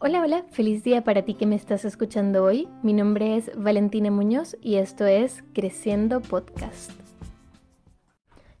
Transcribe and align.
Hola, 0.00 0.22
hola, 0.22 0.44
feliz 0.50 0.82
día 0.82 1.04
para 1.04 1.22
ti 1.22 1.34
que 1.34 1.46
me 1.46 1.54
estás 1.54 1.84
escuchando 1.84 2.42
hoy. 2.44 2.68
Mi 2.82 2.92
nombre 2.92 3.36
es 3.36 3.50
Valentina 3.56 4.10
Muñoz 4.10 4.56
y 4.60 4.74
esto 4.74 5.06
es 5.06 5.44
Creciendo 5.54 6.20
Podcast. 6.20 6.90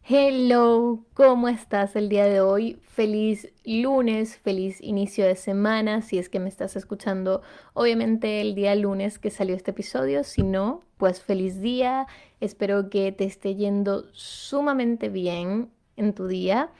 Hello, 0.04 1.04
¿cómo 1.12 1.48
estás 1.48 1.96
el 1.96 2.08
día 2.08 2.26
de 2.26 2.40
hoy? 2.40 2.78
Feliz 2.82 3.52
lunes, 3.64 4.36
feliz 4.36 4.80
inicio 4.80 5.26
de 5.26 5.34
semana, 5.34 6.02
si 6.02 6.18
es 6.18 6.28
que 6.28 6.38
me 6.38 6.48
estás 6.48 6.76
escuchando, 6.76 7.42
obviamente 7.74 8.40
el 8.40 8.54
día 8.54 8.74
lunes 8.76 9.18
que 9.18 9.30
salió 9.30 9.56
este 9.56 9.72
episodio, 9.72 10.22
si 10.24 10.42
no, 10.42 10.82
pues 10.98 11.20
feliz 11.20 11.60
día, 11.60 12.06
espero 12.40 12.88
que 12.88 13.10
te 13.12 13.24
esté 13.24 13.56
yendo 13.56 14.06
sumamente 14.12 15.08
bien 15.08 15.70
en 15.96 16.14
tu 16.14 16.26
día. 16.26 16.70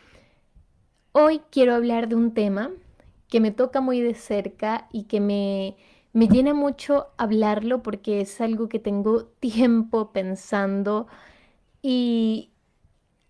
Hoy 1.13 1.43
quiero 1.51 1.75
hablar 1.75 2.09
de 2.09 2.15
un 2.15 2.33
tema 2.33 2.71
que 3.29 3.41
me 3.41 3.51
toca 3.51 3.81
muy 3.81 4.01
de 4.01 4.15
cerca 4.15 4.89
y 4.93 5.05
que 5.05 5.21
me, 5.21 5.77
me 6.13 6.29
llena 6.29 6.55
mucho 6.55 7.09
hablarlo 7.17 7.83
porque 7.83 8.21
es 8.21 8.41
algo 8.41 8.69
que 8.69 8.79
tengo 8.79 9.25
tiempo 9.41 10.13
pensando 10.13 11.07
y 11.83 12.51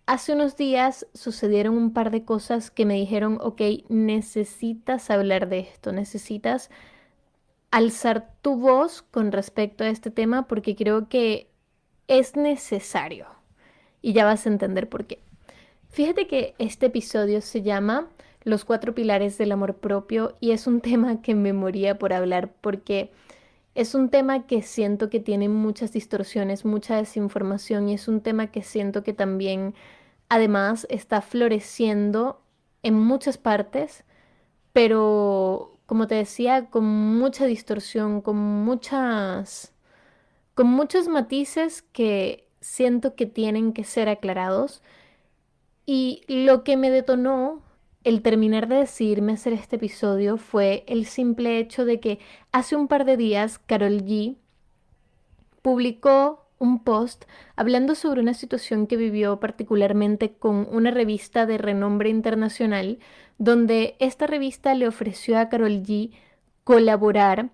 hace 0.06 0.32
unos 0.32 0.56
días 0.56 1.06
sucedieron 1.14 1.76
un 1.76 1.92
par 1.92 2.10
de 2.10 2.24
cosas 2.24 2.70
que 2.70 2.86
me 2.86 2.94
dijeron, 2.94 3.38
ok, 3.40 3.60
necesitas 3.88 5.10
hablar 5.10 5.48
de 5.48 5.60
esto, 5.60 5.92
necesitas 5.92 6.70
alzar 7.70 8.32
tu 8.42 8.56
voz 8.56 9.02
con 9.02 9.32
respecto 9.32 9.84
a 9.84 9.88
este 9.88 10.10
tema 10.10 10.46
porque 10.46 10.76
creo 10.76 11.08
que 11.08 11.50
es 12.08 12.36
necesario 12.36 13.26
y 14.02 14.12
ya 14.12 14.24
vas 14.24 14.46
a 14.46 14.50
entender 14.50 14.88
por 14.88 15.06
qué. 15.06 15.20
Fíjate 15.88 16.26
que 16.26 16.54
este 16.58 16.86
episodio 16.86 17.40
se 17.40 17.62
llama 17.62 18.10
los 18.44 18.64
cuatro 18.64 18.94
pilares 18.94 19.38
del 19.38 19.52
amor 19.52 19.76
propio 19.76 20.36
y 20.40 20.52
es 20.52 20.66
un 20.66 20.80
tema 20.82 21.22
que 21.22 21.34
me 21.34 21.52
moría 21.52 21.98
por 21.98 22.12
hablar 22.12 22.52
porque 22.60 23.10
es 23.74 23.94
un 23.94 24.08
tema 24.08 24.46
que 24.46 24.62
siento 24.62 25.10
que 25.10 25.20
tiene 25.20 25.48
muchas 25.48 25.92
distorsiones, 25.92 26.64
mucha 26.64 26.96
desinformación 26.96 27.88
y 27.88 27.94
es 27.94 28.06
un 28.08 28.20
tema 28.20 28.48
que 28.48 28.62
siento 28.62 29.02
que 29.02 29.12
también 29.12 29.74
además 30.28 30.86
está 30.90 31.20
floreciendo 31.22 32.40
en 32.82 32.94
muchas 32.94 33.38
partes, 33.38 34.04
pero 34.72 35.78
como 35.86 36.06
te 36.06 36.14
decía, 36.14 36.66
con 36.70 36.84
mucha 36.84 37.46
distorsión, 37.46 38.20
con 38.20 38.36
muchas 38.36 39.74
con 40.54 40.68
muchos 40.68 41.08
matices 41.08 41.82
que 41.82 42.48
siento 42.60 43.14
que 43.14 43.26
tienen 43.26 43.72
que 43.72 43.84
ser 43.84 44.08
aclarados. 44.08 44.82
Y 45.86 46.22
lo 46.28 46.64
que 46.64 46.76
me 46.76 46.90
detonó 46.90 47.62
el 48.04 48.20
terminar 48.20 48.68
de 48.68 48.76
decidirme 48.76 49.32
hacer 49.32 49.54
este 49.54 49.76
episodio 49.76 50.36
fue 50.36 50.84
el 50.86 51.06
simple 51.06 51.58
hecho 51.58 51.84
de 51.84 52.00
que 52.00 52.18
hace 52.52 52.76
un 52.76 52.86
par 52.86 53.06
de 53.06 53.16
días 53.16 53.58
Carol 53.58 54.04
G 54.04 54.36
publicó 55.62 56.46
un 56.58 56.84
post 56.84 57.24
hablando 57.56 57.94
sobre 57.94 58.20
una 58.20 58.34
situación 58.34 58.86
que 58.86 58.96
vivió 58.96 59.40
particularmente 59.40 60.34
con 60.34 60.68
una 60.70 60.90
revista 60.90 61.46
de 61.46 61.58
renombre 61.58 62.10
internacional, 62.10 62.98
donde 63.38 63.96
esta 63.98 64.26
revista 64.26 64.74
le 64.74 64.86
ofreció 64.86 65.38
a 65.38 65.48
Carol 65.48 65.82
G 65.82 66.12
colaborar 66.62 67.50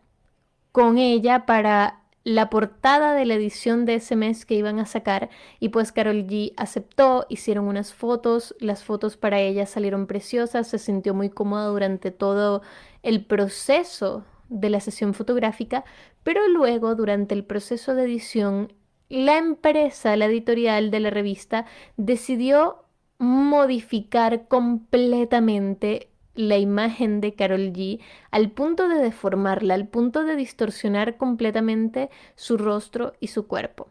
con 0.73 0.98
ella 0.98 1.47
para 1.47 2.00
la 2.25 2.51
portada 2.51 3.15
de 3.15 3.25
la 3.25 3.35
edición 3.35 3.87
de 3.87 3.97
ese 3.97 4.17
mes 4.17 4.45
que 4.45 4.55
iban 4.55 4.79
a 4.79 4.87
sacar 4.87 5.31
y 5.59 5.71
pues 5.71 5.93
Carol 5.93 6.27
G 6.27 6.53
aceptó, 6.57 7.27
hicieron 7.29 7.67
unas 7.67 7.95
fotos, 7.95 8.55
las 8.61 8.85
fotos 8.85 9.17
para 9.17 9.41
ella 9.41 9.67
salieron 9.67 10.07
preciosas, 10.07 10.69
se 10.69 10.79
sintió 10.79 11.15
muy 11.15 11.31
cómoda 11.31 11.67
durante 11.67 12.11
todo 12.11 12.62
el 13.03 13.25
proceso 13.25 14.25
de 14.49 14.69
la 14.69 14.81
sesión 14.81 15.15
fotográfica, 15.15 15.85
pero 16.23 16.47
luego 16.49 16.95
durante 16.95 17.35
el 17.35 17.45
proceso 17.45 17.95
de 17.95 18.05
edición 18.05 18.73
la 19.09 19.39
empresa, 19.39 20.17
la 20.17 20.27
editorial 20.27 20.93
de 20.93 21.00
la 21.00 21.11
revista 21.11 21.67
decidió 21.97 22.84
modificar 23.19 24.47
completamente 24.47 26.11
la 26.35 26.59
imagen 26.59 27.21
de 27.21 27.35
Carol 27.35 27.73
G 27.73 28.01
al 28.31 28.51
punto 28.51 28.89
de 28.89 28.97
deformarla, 28.97 29.75
al 29.75 29.89
punto 29.89 30.25
de 30.25 30.37
distorsionar 30.37 31.17
completamente 31.17 32.11
su 32.35 32.57
rostro 32.57 33.15
y 33.21 33.29
su 33.29 33.47
cuerpo. 33.47 33.89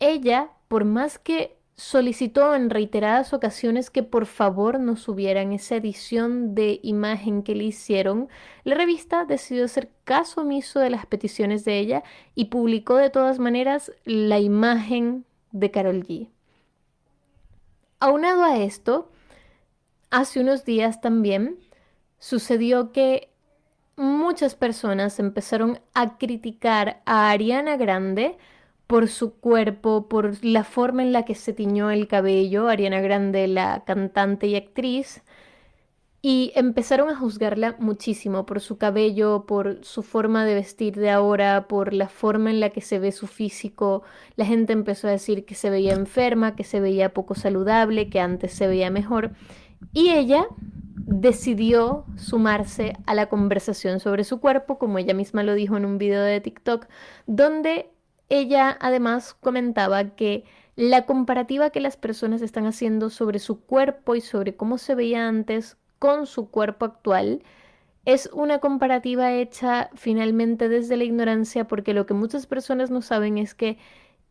Ella, 0.00 0.50
por 0.68 0.84
más 0.84 1.18
que 1.18 1.56
solicitó 1.76 2.54
en 2.54 2.70
reiteradas 2.70 3.32
ocasiones 3.32 3.90
que 3.90 4.04
por 4.04 4.26
favor 4.26 4.78
no 4.78 4.96
subieran 4.96 5.52
esa 5.52 5.76
edición 5.76 6.54
de 6.54 6.78
imagen 6.82 7.42
que 7.42 7.54
le 7.54 7.64
hicieron, 7.64 8.28
la 8.62 8.76
revista 8.76 9.24
decidió 9.24 9.64
hacer 9.64 9.90
caso 10.04 10.42
omiso 10.42 10.78
de 10.78 10.90
las 10.90 11.06
peticiones 11.06 11.64
de 11.64 11.78
ella 11.78 12.04
y 12.34 12.46
publicó 12.46 12.96
de 12.96 13.10
todas 13.10 13.38
maneras 13.38 13.92
la 14.04 14.38
imagen 14.38 15.24
de 15.50 15.70
Carol 15.70 16.04
G. 16.04 16.28
Aunado 17.98 18.44
a 18.44 18.58
esto, 18.58 19.10
hace 20.14 20.38
unos 20.38 20.64
días 20.64 21.00
también 21.00 21.58
sucedió 22.20 22.92
que 22.92 23.30
muchas 23.96 24.54
personas 24.54 25.18
empezaron 25.18 25.80
a 25.92 26.18
criticar 26.18 27.02
a 27.04 27.30
Ariana 27.30 27.76
Grande 27.76 28.36
por 28.86 29.08
su 29.08 29.34
cuerpo, 29.34 30.08
por 30.08 30.44
la 30.44 30.62
forma 30.62 31.02
en 31.02 31.12
la 31.12 31.24
que 31.24 31.34
se 31.34 31.52
tiñó 31.52 31.90
el 31.90 32.06
cabello, 32.06 32.68
Ariana 32.68 33.00
Grande, 33.00 33.48
la 33.48 33.82
cantante 33.84 34.46
y 34.46 34.54
actriz, 34.54 35.22
y 36.22 36.52
empezaron 36.54 37.10
a 37.10 37.16
juzgarla 37.16 37.74
muchísimo 37.80 38.46
por 38.46 38.60
su 38.60 38.78
cabello, 38.78 39.44
por 39.46 39.84
su 39.84 40.02
forma 40.02 40.44
de 40.44 40.54
vestir 40.54 40.94
de 40.94 41.10
ahora, 41.10 41.66
por 41.66 41.92
la 41.92 42.08
forma 42.08 42.50
en 42.50 42.60
la 42.60 42.70
que 42.70 42.80
se 42.80 42.98
ve 42.98 43.10
su 43.10 43.26
físico. 43.26 44.04
La 44.36 44.46
gente 44.46 44.72
empezó 44.72 45.08
a 45.08 45.10
decir 45.10 45.44
que 45.44 45.54
se 45.54 45.70
veía 45.70 45.92
enferma, 45.92 46.56
que 46.56 46.64
se 46.64 46.80
veía 46.80 47.12
poco 47.12 47.34
saludable, 47.34 48.08
que 48.08 48.20
antes 48.20 48.52
se 48.52 48.68
veía 48.68 48.90
mejor. 48.90 49.32
Y 49.92 50.10
ella 50.10 50.46
decidió 50.96 52.04
sumarse 52.16 52.96
a 53.06 53.14
la 53.14 53.28
conversación 53.28 54.00
sobre 54.00 54.24
su 54.24 54.40
cuerpo, 54.40 54.78
como 54.78 54.98
ella 54.98 55.14
misma 55.14 55.42
lo 55.42 55.54
dijo 55.54 55.76
en 55.76 55.84
un 55.84 55.98
video 55.98 56.22
de 56.22 56.40
TikTok, 56.40 56.86
donde 57.26 57.90
ella 58.28 58.76
además 58.80 59.34
comentaba 59.34 60.14
que 60.16 60.44
la 60.76 61.06
comparativa 61.06 61.70
que 61.70 61.80
las 61.80 61.96
personas 61.96 62.42
están 62.42 62.66
haciendo 62.66 63.10
sobre 63.10 63.38
su 63.38 63.60
cuerpo 63.60 64.16
y 64.16 64.20
sobre 64.20 64.56
cómo 64.56 64.78
se 64.78 64.94
veía 64.94 65.28
antes 65.28 65.76
con 65.98 66.26
su 66.26 66.50
cuerpo 66.50 66.84
actual 66.84 67.42
es 68.04 68.28
una 68.32 68.58
comparativa 68.58 69.32
hecha 69.32 69.90
finalmente 69.94 70.68
desde 70.68 70.96
la 70.96 71.04
ignorancia 71.04 71.66
porque 71.66 71.94
lo 71.94 72.06
que 72.06 72.14
muchas 72.14 72.46
personas 72.46 72.90
no 72.90 73.02
saben 73.02 73.38
es 73.38 73.54
que 73.54 73.78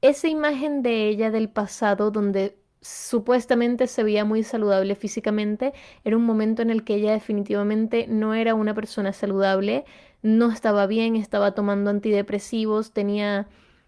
esa 0.01 0.27
imagen 0.27 0.83
de 0.83 1.07
ella 1.07 1.31
del 1.31 1.49
pasado 1.49 2.11
donde 2.11 2.57
supuestamente 2.83 3.87
se 3.87 4.03
veía 4.03 4.25
muy 4.25 4.43
saludable 4.43 4.95
físicamente, 4.95 5.73
era 6.03 6.17
un 6.17 6.25
momento 6.25 6.61
en 6.61 6.69
el 6.69 6.83
que 6.83 6.95
ella 6.95 7.13
definitivamente 7.13 8.05
no 8.07 8.33
era 8.33 8.53
una 8.53 8.75
persona 8.75 9.13
saludable, 9.13 9.85
no 10.21 10.51
estaba 10.51 10.85
bien, 10.85 11.15
estaba 11.15 11.53
tomando 11.53 11.89
antidepresivos, 11.89 12.91
tenía 12.91 13.47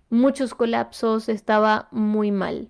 muchos 0.09 0.55
colapsos, 0.55 1.29
estaba 1.29 1.89
muy 1.91 2.31
mal. 2.31 2.69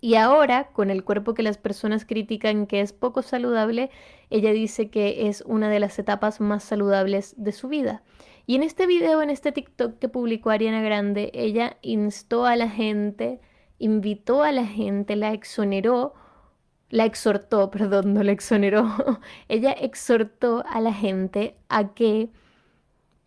Y 0.00 0.14
ahora, 0.14 0.68
con 0.72 0.90
el 0.90 1.02
cuerpo 1.02 1.34
que 1.34 1.42
las 1.42 1.58
personas 1.58 2.04
critican 2.04 2.66
que 2.66 2.80
es 2.80 2.92
poco 2.92 3.22
saludable, 3.22 3.90
ella 4.30 4.52
dice 4.52 4.88
que 4.88 5.28
es 5.28 5.42
una 5.46 5.68
de 5.68 5.80
las 5.80 5.98
etapas 5.98 6.40
más 6.40 6.62
saludables 6.62 7.34
de 7.36 7.50
su 7.52 7.68
vida. 7.68 8.02
Y 8.46 8.54
en 8.54 8.62
este 8.62 8.86
video, 8.86 9.20
en 9.22 9.30
este 9.30 9.50
TikTok 9.50 9.98
que 9.98 10.08
publicó 10.08 10.50
Ariana 10.50 10.80
Grande, 10.80 11.32
ella 11.34 11.78
instó 11.82 12.46
a 12.46 12.54
la 12.54 12.68
gente 12.68 13.40
invitó 13.78 14.42
a 14.42 14.52
la 14.52 14.66
gente, 14.66 15.16
la 15.16 15.32
exoneró, 15.32 16.14
la 16.90 17.04
exhortó, 17.04 17.70
perdón, 17.72 18.14
no 18.14 18.22
la 18.22 18.32
exoneró, 18.32 18.86
ella 19.48 19.72
exhortó 19.72 20.64
a 20.68 20.80
la 20.80 20.92
gente 20.92 21.56
a 21.68 21.94
que, 21.94 22.30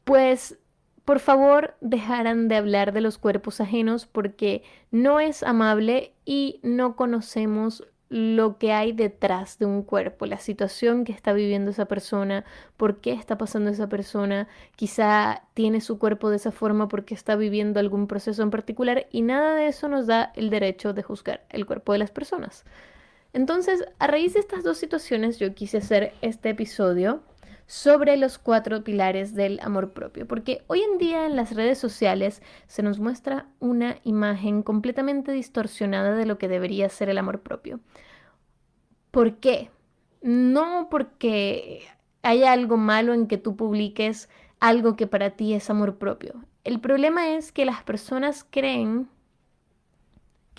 pues, 0.03 0.59
por 1.05 1.19
favor, 1.19 1.75
dejaran 1.81 2.47
de 2.47 2.55
hablar 2.55 2.93
de 2.93 3.01
los 3.01 3.17
cuerpos 3.17 3.61
ajenos 3.61 4.05
porque 4.05 4.63
no 4.91 5.19
es 5.19 5.43
amable 5.43 6.13
y 6.25 6.59
no 6.63 6.95
conocemos 6.95 7.83
lo 8.09 8.57
que 8.57 8.73
hay 8.73 8.91
detrás 8.91 9.59
de 9.59 9.65
un 9.65 9.83
cuerpo, 9.83 10.25
la 10.25 10.39
situación 10.39 11.05
que 11.05 11.11
está 11.11 11.31
viviendo 11.31 11.71
esa 11.71 11.85
persona, 11.85 12.43
por 12.75 13.01
qué 13.01 13.13
está 13.13 13.37
pasando 13.37 13.69
esa 13.69 13.87
persona, 13.87 14.47
quizá 14.75 15.43
tiene 15.53 15.79
su 15.79 15.99
cuerpo 15.99 16.29
de 16.29 16.37
esa 16.37 16.51
forma 16.51 16.87
porque 16.87 17.13
está 17.13 17.35
viviendo 17.35 17.79
algún 17.79 18.07
proceso 18.07 18.41
en 18.41 18.49
particular 18.49 19.07
y 19.11 19.21
nada 19.21 19.55
de 19.55 19.67
eso 19.67 19.87
nos 19.87 20.07
da 20.07 20.31
el 20.35 20.49
derecho 20.49 20.93
de 20.93 21.03
juzgar 21.03 21.45
el 21.49 21.67
cuerpo 21.67 21.93
de 21.93 21.99
las 21.99 22.11
personas. 22.11 22.65
Entonces, 23.31 23.85
a 23.99 24.07
raíz 24.07 24.33
de 24.33 24.39
estas 24.39 24.63
dos 24.63 24.79
situaciones, 24.79 25.37
yo 25.37 25.53
quise 25.53 25.77
hacer 25.77 26.13
este 26.21 26.49
episodio 26.49 27.21
sobre 27.69 28.17
los 28.17 28.39
cuatro 28.39 28.83
pilares 28.83 29.35
del 29.35 29.59
amor 29.61 29.93
propio, 29.93 30.27
porque 30.27 30.63
hoy 30.65 30.81
en 30.81 30.97
día 30.97 31.27
en 31.27 31.35
las 31.35 31.53
redes 31.53 31.77
sociales 31.77 32.41
se 32.65 32.81
nos 32.81 32.97
muestra 32.97 33.45
una 33.59 33.97
imagen 34.03 34.63
completamente 34.63 35.31
distorsionada 35.31 36.15
de 36.15 36.25
lo 36.25 36.39
que 36.39 36.47
debería 36.47 36.89
ser 36.89 37.09
el 37.09 37.19
amor 37.19 37.41
propio. 37.41 37.79
¿Por 39.11 39.35
qué? 39.35 39.69
No 40.23 40.87
porque 40.89 41.83
hay 42.23 42.43
algo 42.43 42.75
malo 42.75 43.13
en 43.13 43.27
que 43.27 43.37
tú 43.37 43.55
publiques 43.55 44.29
algo 44.59 44.95
que 44.95 45.05
para 45.05 45.29
ti 45.29 45.53
es 45.53 45.69
amor 45.69 45.99
propio. 45.99 46.43
El 46.63 46.79
problema 46.79 47.35
es 47.35 47.51
que 47.51 47.65
las 47.65 47.83
personas 47.83 48.47
creen 48.49 49.09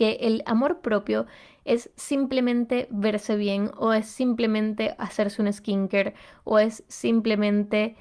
que 0.01 0.17
el 0.23 0.43
amor 0.47 0.81
propio 0.81 1.27
es 1.67 1.91
simplemente 1.95 2.89
verse 2.91 3.37
bien 3.37 3.71
o 3.77 3.93
es 3.93 4.07
simplemente 4.07 4.95
hacerse 4.97 5.43
un 5.43 5.53
skincare 5.53 6.15
o 6.43 6.59
es 6.59 6.85
simplemente 6.89 7.97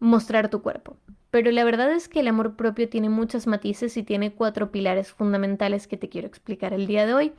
mostrar 0.00 0.50
tu 0.50 0.60
cuerpo. 0.60 0.96
Pero 1.30 1.52
la 1.52 1.62
verdad 1.62 1.92
es 1.92 2.08
que 2.08 2.18
el 2.18 2.26
amor 2.26 2.56
propio 2.56 2.88
tiene 2.88 3.10
muchos 3.10 3.46
matices 3.46 3.96
y 3.96 4.02
tiene 4.02 4.32
cuatro 4.32 4.72
pilares 4.72 5.12
fundamentales 5.12 5.86
que 5.86 5.96
te 5.96 6.08
quiero 6.08 6.26
explicar 6.26 6.72
el 6.72 6.88
día 6.88 7.06
de 7.06 7.14
hoy. 7.14 7.32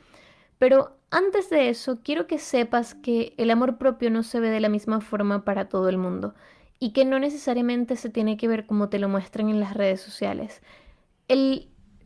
Pero 0.58 0.96
antes 1.10 1.50
de 1.50 1.68
eso, 1.68 1.98
quiero 2.02 2.26
que 2.26 2.38
sepas 2.38 2.94
que 2.94 3.34
el 3.36 3.50
amor 3.50 3.76
propio 3.76 4.10
no 4.10 4.22
se 4.22 4.40
ve 4.40 4.48
de 4.48 4.60
la 4.60 4.70
misma 4.70 5.02
forma 5.02 5.44
para 5.44 5.68
todo 5.68 5.90
el 5.90 5.98
mundo 5.98 6.34
y 6.78 6.94
que 6.94 7.04
no 7.04 7.18
necesariamente 7.18 7.94
se 7.96 8.08
tiene 8.08 8.38
que 8.38 8.48
ver 8.48 8.64
como 8.64 8.88
te 8.88 8.98
lo 8.98 9.10
muestran 9.10 9.50
en 9.50 9.60
las 9.60 9.74
redes 9.74 10.00
sociales. 10.00 10.62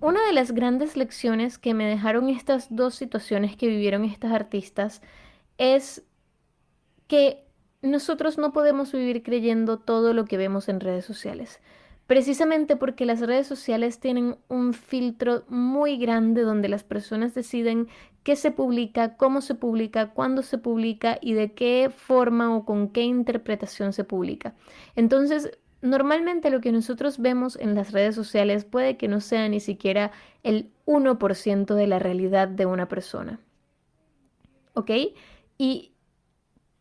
Una 0.02 0.26
de 0.26 0.32
las 0.32 0.50
grandes 0.50 0.96
lecciones 0.96 1.58
que 1.58 1.75
me 1.75 1.87
dejaron 1.87 2.28
estas 2.28 2.66
dos 2.75 2.96
situaciones 2.96 3.56
que 3.56 3.69
vivieron 3.69 4.04
estas 4.04 4.32
artistas 4.32 5.00
es 5.58 6.02
que 7.06 7.44
nosotros 7.82 8.37
no 8.37 8.52
podemos 8.52 8.93
vivir 8.93 9.22
creyendo 9.22 9.78
todo 9.78 10.12
lo 10.12 10.25
que 10.25 10.37
vemos 10.37 10.69
en 10.69 10.81
redes 10.81 11.04
sociales. 11.04 11.60
Precisamente 12.08 12.75
porque 12.75 13.06
las 13.06 13.20
redes 13.20 13.46
sociales 13.46 14.00
tienen 14.00 14.37
un 14.49 14.75
filtro 14.75 15.44
muy 15.49 15.96
grande 15.99 16.43
donde 16.43 16.69
las 16.69 16.82
personas 16.82 17.32
deciden 17.32 17.87
qué 18.25 18.34
se 18.34 18.50
publica, 18.50 19.16
cómo 19.16 19.40
se 19.40 19.54
publica, 19.54 20.10
cuándo 20.10 20.43
se 20.43 20.58
publica 20.58 21.19
y 21.20 21.34
de 21.34 21.52
qué 21.52 21.93
forma 21.94 22.54
o 22.56 22.64
con 22.64 22.88
qué 22.88 23.02
interpretación 23.02 23.93
se 23.93 24.02
publica. 24.02 24.54
Entonces, 24.96 25.58
normalmente 25.82 26.50
lo 26.50 26.61
que 26.61 26.73
nosotros 26.73 27.19
vemos 27.19 27.56
en 27.56 27.75
las 27.75 27.93
redes 27.93 28.14
sociales 28.14 28.64
puede 28.64 28.96
que 28.96 29.08
no 29.08 29.20
sea 29.20 29.49
ni 29.49 29.61
siquiera 29.61 30.12
el 30.43 30.70
1% 30.87 31.75
de 31.75 31.87
la 31.87 31.99
realidad 31.99 32.49
de 32.49 32.67
una 32.67 32.88
persona. 32.88 33.40
¿Ok? 34.75 34.90
Y 35.58 35.93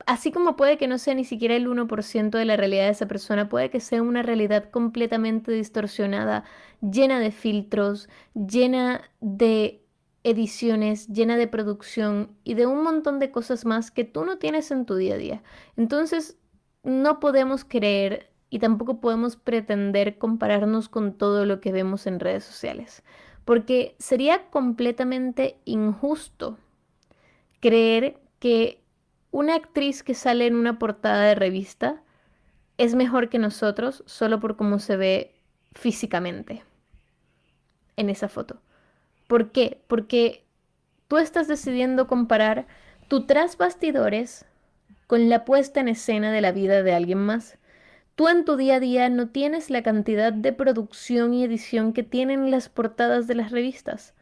así 0.06 0.32
como 0.32 0.56
puede 0.56 0.78
que 0.78 0.88
no 0.88 0.98
sea 0.98 1.14
ni 1.14 1.26
siquiera 1.26 1.56
el 1.56 1.68
1% 1.68 2.30
de 2.30 2.46
la 2.46 2.56
realidad 2.56 2.86
de 2.86 2.92
esa 2.92 3.08
persona, 3.08 3.50
puede 3.50 3.70
que 3.70 3.80
sea 3.80 4.02
una 4.02 4.22
realidad 4.22 4.70
completamente 4.70 5.52
distorsionada, 5.52 6.44
llena 6.82 7.20
de 7.20 7.32
filtros, 7.32 8.08
llena 8.34 9.02
de 9.20 9.84
ediciones, 10.24 11.08
llena 11.08 11.38
de 11.38 11.48
producción 11.48 12.36
y 12.44 12.54
de 12.54 12.68
un 12.68 12.84
montón 12.84 13.20
de 13.20 13.32
cosas 13.32 13.66
más 13.66 13.92
que 13.92 14.04
tú 14.04 14.24
no 14.26 14.38
tienes 14.38 14.72
en 14.72 14.86
tu 14.86 14.96
día 14.96 15.16
a 15.16 15.18
día. 15.18 15.44
Entonces, 15.76 16.38
no 16.84 17.20
podemos 17.20 17.66
creer 17.66 18.31
y 18.52 18.60
tampoco 18.60 19.00
podemos 19.00 19.38
pretender 19.38 20.18
compararnos 20.20 20.90
con 20.90 21.14
todo 21.14 21.46
lo 21.46 21.62
que 21.62 21.72
vemos 21.72 22.06
en 22.06 22.20
redes 22.20 22.44
sociales, 22.44 23.02
porque 23.46 23.96
sería 23.98 24.50
completamente 24.52 25.58
injusto 25.66 26.60
creer 27.62 28.20
que 28.40 28.84
una 29.32 29.56
actriz 29.56 30.04
que 30.04 30.14
sale 30.14 30.48
en 30.48 30.56
una 30.56 30.78
portada 30.78 31.24
de 31.24 31.36
revista 31.36 32.04
es 32.78 32.94
mejor 32.94 33.30
que 33.30 33.40
nosotros 33.40 34.04
solo 34.06 34.42
por 34.42 34.58
cómo 34.58 34.80
se 34.80 34.98
ve 34.98 35.36
físicamente 35.72 36.64
en 37.96 38.10
esa 38.10 38.28
foto. 38.28 38.62
¿Por 39.28 39.52
qué? 39.54 39.82
Porque 39.88 40.44
tú 41.08 41.18
estás 41.18 41.48
decidiendo 41.48 42.06
comparar 42.06 42.68
tu 43.08 43.26
tras 43.26 43.58
bastidores 43.58 44.46
con 45.08 45.30
la 45.30 45.46
puesta 45.46 45.80
en 45.80 45.88
escena 45.88 46.34
de 46.34 46.42
la 46.42 46.52
vida 46.52 46.84
de 46.84 46.94
alguien 46.94 47.20
más. 47.20 47.58
Tú 48.22 48.28
en 48.28 48.46
tu 48.46 48.56
día 48.56 48.76
a 48.76 48.80
día 48.80 49.10
no 49.10 49.30
tienes 49.30 49.72
la 49.72 49.82
cantidad 49.82 50.32
de 50.32 50.54
producción 50.54 51.34
y 51.34 51.44
edición 51.44 51.92
que 51.92 52.04
tienen 52.04 52.52
las 52.52 52.70
portadas 52.70 53.26
de 53.26 53.34
las 53.34 53.50
revistas. 53.50 54.14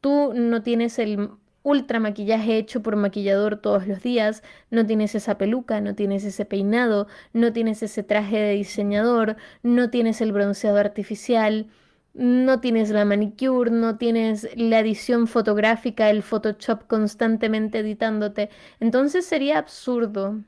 Tú 0.00 0.32
no 0.34 0.64
tienes 0.64 0.98
el 0.98 1.30
ultra 1.62 2.00
maquillaje 2.00 2.56
hecho 2.56 2.82
por 2.82 2.96
maquillador 2.96 3.58
todos 3.58 3.86
los 3.86 4.02
días, 4.02 4.42
no 4.72 4.84
tienes 4.84 5.14
esa 5.14 5.38
peluca, 5.38 5.80
no 5.80 5.94
tienes 5.94 6.24
ese 6.24 6.44
peinado, 6.44 7.06
no 7.32 7.52
tienes 7.52 7.84
ese 7.84 8.02
traje 8.02 8.36
de 8.36 8.54
diseñador, 8.54 9.36
no 9.62 9.90
tienes 9.90 10.20
el 10.20 10.32
bronceado 10.32 10.78
artificial, 10.78 11.68
no 12.14 12.58
tienes 12.58 12.90
la 12.90 13.04
manicure, 13.04 13.70
no 13.70 13.96
tienes 13.96 14.48
la 14.56 14.80
edición 14.80 15.28
fotográfica, 15.28 16.10
el 16.10 16.24
Photoshop 16.24 16.88
constantemente 16.88 17.78
editándote. 17.78 18.50
Entonces 18.80 19.24
sería 19.24 19.58
absurdo 19.58 20.40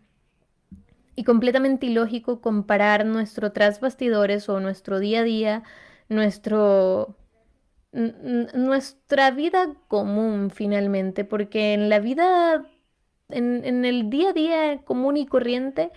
y 1.21 1.25
completamente 1.25 1.85
ilógico 1.85 2.41
comparar 2.41 3.05
nuestro 3.05 3.53
tras 3.53 3.79
bastidores 3.79 4.49
o 4.49 4.59
nuestro 4.59 4.99
día 5.01 5.21
a 5.21 5.23
día, 5.23 5.63
nuestro 6.09 7.15
nuestra 7.93 9.31
vida 9.31 9.75
común 9.87 10.51
finalmente, 10.51 11.27
porque 11.27 11.75
en 11.75 11.91
la 11.91 11.99
vida, 11.99 12.65
en, 13.29 13.85
el 13.85 14.09
día 14.09 14.31
a 14.31 14.33
día 14.33 14.79
común 14.83 15.19
y 15.19 15.27
corriente, 15.27 15.91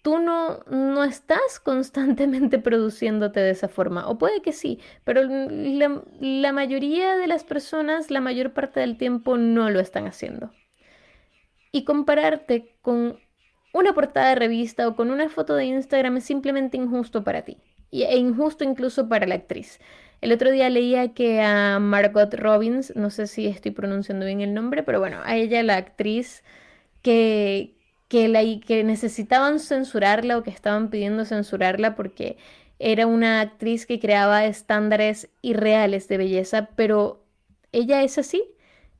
tú 0.00 0.20
no, 0.20 0.60
no 0.70 1.04
estás 1.04 1.60
constantemente 1.62 2.58
produciéndote 2.58 3.40
de 3.40 3.50
esa 3.50 3.68
forma. 3.68 4.08
O 4.08 4.16
puede 4.16 4.40
que 4.40 4.54
sí, 4.54 4.80
pero 5.04 5.22
la, 5.22 6.02
la 6.18 6.52
mayoría 6.54 7.16
de 7.16 7.26
las 7.26 7.44
personas, 7.44 8.10
la 8.10 8.22
mayor 8.22 8.54
parte 8.54 8.80
del 8.80 8.96
tiempo, 8.96 9.36
no 9.36 9.68
lo 9.68 9.80
están 9.80 10.06
haciendo. 10.06 10.50
Y 11.72 11.84
compararte 11.84 12.74
con 12.80 13.18
una 13.76 13.92
portada 13.92 14.30
de 14.30 14.34
revista 14.36 14.88
o 14.88 14.96
con 14.96 15.10
una 15.10 15.28
foto 15.28 15.54
de 15.54 15.66
Instagram 15.66 16.16
es 16.16 16.24
simplemente 16.24 16.76
injusto 16.76 17.22
para 17.24 17.42
ti. 17.42 17.58
E 17.92 18.16
injusto 18.16 18.64
incluso 18.64 19.08
para 19.08 19.26
la 19.26 19.36
actriz. 19.36 19.80
El 20.20 20.32
otro 20.32 20.50
día 20.50 20.70
leía 20.70 21.12
que 21.12 21.42
a 21.42 21.78
Margot 21.78 22.32
Robbins, 22.34 22.94
no 22.96 23.10
sé 23.10 23.26
si 23.26 23.46
estoy 23.46 23.72
pronunciando 23.72 24.24
bien 24.26 24.40
el 24.40 24.54
nombre, 24.54 24.82
pero 24.82 24.98
bueno, 24.98 25.20
a 25.24 25.36
ella 25.36 25.62
la 25.62 25.76
actriz 25.76 26.42
que, 27.02 27.74
que, 28.08 28.28
la, 28.28 28.40
que 28.66 28.82
necesitaban 28.82 29.60
censurarla 29.60 30.38
o 30.38 30.42
que 30.42 30.50
estaban 30.50 30.88
pidiendo 30.88 31.24
censurarla 31.26 31.94
porque 31.94 32.38
era 32.78 33.06
una 33.06 33.40
actriz 33.40 33.86
que 33.86 34.00
creaba 34.00 34.46
estándares 34.46 35.28
irreales 35.42 36.08
de 36.08 36.16
belleza, 36.18 36.70
pero 36.76 37.22
ella 37.72 38.02
es 38.02 38.18
así 38.18 38.55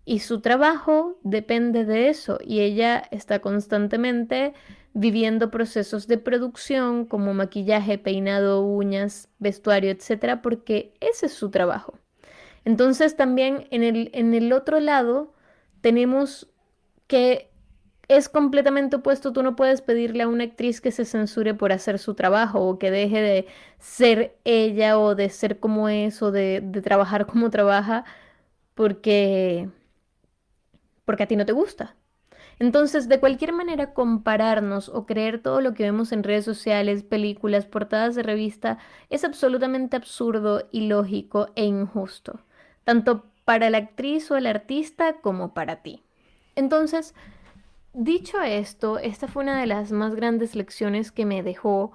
y 0.06 0.20
su 0.20 0.40
trabajo 0.40 1.18
depende 1.24 1.84
de 1.84 2.08
eso 2.08 2.38
y 2.42 2.60
ella 2.60 3.02
está 3.10 3.40
constantemente 3.40 4.54
viviendo 4.94 5.50
procesos 5.50 6.06
de 6.06 6.16
producción 6.16 7.04
como 7.04 7.34
maquillaje, 7.34 7.98
peinado, 7.98 8.62
uñas, 8.62 9.28
vestuario, 9.38 9.90
etcétera, 9.90 10.40
porque 10.42 10.94
ese 11.00 11.26
es 11.26 11.34
su 11.34 11.50
trabajo. 11.50 11.98
Entonces 12.64 13.16
también 13.16 13.66
en 13.70 13.82
el, 13.82 14.10
en 14.14 14.32
el 14.32 14.52
otro 14.52 14.80
lado 14.80 15.34
tenemos 15.82 16.48
que 17.08 17.50
es 18.08 18.28
completamente 18.28 18.96
opuesto. 18.96 19.32
Tú 19.32 19.42
no 19.42 19.56
puedes 19.56 19.82
pedirle 19.82 20.22
a 20.22 20.28
una 20.28 20.44
actriz 20.44 20.80
que 20.80 20.92
se 20.92 21.04
censure 21.04 21.54
por 21.54 21.72
hacer 21.72 21.98
su 21.98 22.14
trabajo 22.14 22.60
o 22.60 22.78
que 22.78 22.90
deje 22.92 23.20
de 23.20 23.46
ser 23.78 24.38
ella 24.44 24.98
o 25.00 25.16
de 25.16 25.28
ser 25.30 25.58
como 25.58 25.88
es 25.88 26.22
o 26.22 26.30
de, 26.30 26.60
de 26.62 26.82
trabajar 26.82 27.26
como 27.26 27.50
trabaja 27.50 28.04
porque, 28.76 29.70
porque 31.06 31.22
a 31.22 31.26
ti 31.26 31.36
no 31.36 31.46
te 31.46 31.52
gusta. 31.52 31.96
Entonces, 32.58 33.08
de 33.08 33.20
cualquier 33.20 33.52
manera, 33.52 33.92
compararnos 33.92 34.88
o 34.88 35.06
creer 35.06 35.42
todo 35.42 35.60
lo 35.60 35.74
que 35.74 35.84
vemos 35.84 36.12
en 36.12 36.22
redes 36.22 36.44
sociales, 36.44 37.02
películas, 37.02 37.66
portadas 37.66 38.14
de 38.14 38.22
revista, 38.22 38.78
es 39.10 39.24
absolutamente 39.24 39.96
absurdo, 39.96 40.68
ilógico 40.72 41.48
e 41.54 41.64
injusto, 41.64 42.40
tanto 42.84 43.26
para 43.44 43.70
la 43.70 43.78
actriz 43.78 44.30
o 44.30 44.36
el 44.36 44.46
artista 44.46 45.20
como 45.20 45.52
para 45.54 45.82
ti. 45.82 46.02
Entonces, 46.54 47.14
dicho 47.92 48.40
esto, 48.42 48.98
esta 48.98 49.28
fue 49.28 49.42
una 49.42 49.60
de 49.60 49.66
las 49.66 49.92
más 49.92 50.14
grandes 50.14 50.54
lecciones 50.54 51.12
que 51.12 51.26
me 51.26 51.42
dejó 51.42 51.92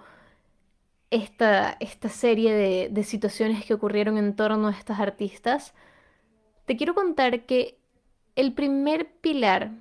esta, 1.09 1.75
esta 1.79 2.07
serie 2.09 2.53
de, 2.53 2.89
de 2.91 3.03
situaciones 3.03 3.65
que 3.65 3.73
ocurrieron 3.73 4.17
en 4.17 4.35
torno 4.35 4.67
a 4.67 4.71
estas 4.71 4.99
artistas. 4.99 5.73
Te 6.65 6.77
quiero 6.77 6.93
contar 6.93 7.45
que 7.45 7.80
el 8.41 8.53
primer 8.53 9.05
pilar 9.21 9.71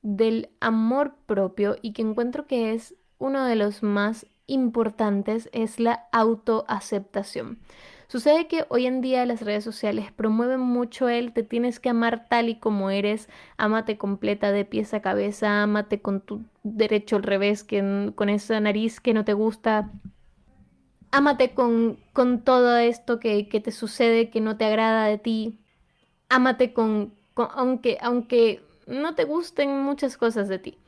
del 0.00 0.48
amor 0.60 1.14
propio 1.26 1.76
y 1.82 1.92
que 1.92 2.00
encuentro 2.00 2.46
que 2.46 2.72
es 2.72 2.94
uno 3.18 3.44
de 3.44 3.54
los 3.54 3.82
más 3.82 4.26
importantes 4.46 5.50
es 5.52 5.78
la 5.78 6.08
autoaceptación. 6.10 7.58
Sucede 8.06 8.46
que 8.46 8.64
hoy 8.70 8.86
en 8.86 9.02
día 9.02 9.26
las 9.26 9.42
redes 9.42 9.62
sociales 9.62 10.10
promueven 10.10 10.60
mucho 10.60 11.10
el 11.10 11.34
te 11.34 11.42
tienes 11.42 11.80
que 11.80 11.90
amar 11.90 12.26
tal 12.30 12.48
y 12.48 12.54
como 12.54 12.88
eres, 12.88 13.28
amate 13.58 13.98
completa 13.98 14.52
de 14.52 14.64
pies 14.64 14.94
a 14.94 15.02
cabeza, 15.02 15.62
amate 15.62 16.00
con 16.00 16.22
tu 16.22 16.40
derecho 16.62 17.16
al 17.16 17.24
revés, 17.24 17.62
que, 17.62 18.12
con 18.14 18.30
esa 18.30 18.58
nariz 18.58 19.00
que 19.00 19.12
no 19.12 19.26
te 19.26 19.34
gusta, 19.34 19.92
amate 21.10 21.52
con, 21.52 21.98
con 22.14 22.40
todo 22.42 22.78
esto 22.78 23.20
que, 23.20 23.50
que, 23.50 23.60
te 23.60 23.70
sucede, 23.70 24.30
que 24.30 24.40
no 24.40 24.56
te 24.56 24.64
agrada 24.64 25.04
de 25.04 25.18
ti, 25.18 25.58
amate 26.30 26.72
con, 26.72 27.12
con 27.12 27.17
aunque, 27.42 27.98
aunque 28.00 28.62
no 28.86 29.14
te 29.14 29.24
gusten 29.24 29.82
muchas 29.82 30.16
cosas 30.16 30.48
de 30.48 30.58
ti. 30.58 30.78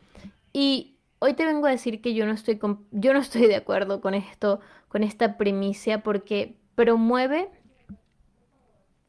Y 0.52 0.97
hoy 1.19 1.35
te 1.35 1.47
vengo 1.47 1.66
a 1.66 1.71
decir 1.71 2.00
que 2.00 2.14
yo 2.14 2.26
no 2.26 2.33
estoy, 2.33 2.59
yo 2.90 3.12
no 3.12 3.21
estoy 3.21 3.47
de 3.47 3.57
acuerdo 3.57 4.00
con 4.00 4.14
esto, 4.14 4.61
con 4.88 5.02
esta 5.04 5.37
primicia, 5.37 6.02
porque 6.02 6.57
promueve 6.75 7.50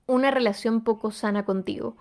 una 0.08 0.30
relación 0.30 0.84
poco 0.84 1.12
sana 1.12 1.46
contigo. 1.46 1.96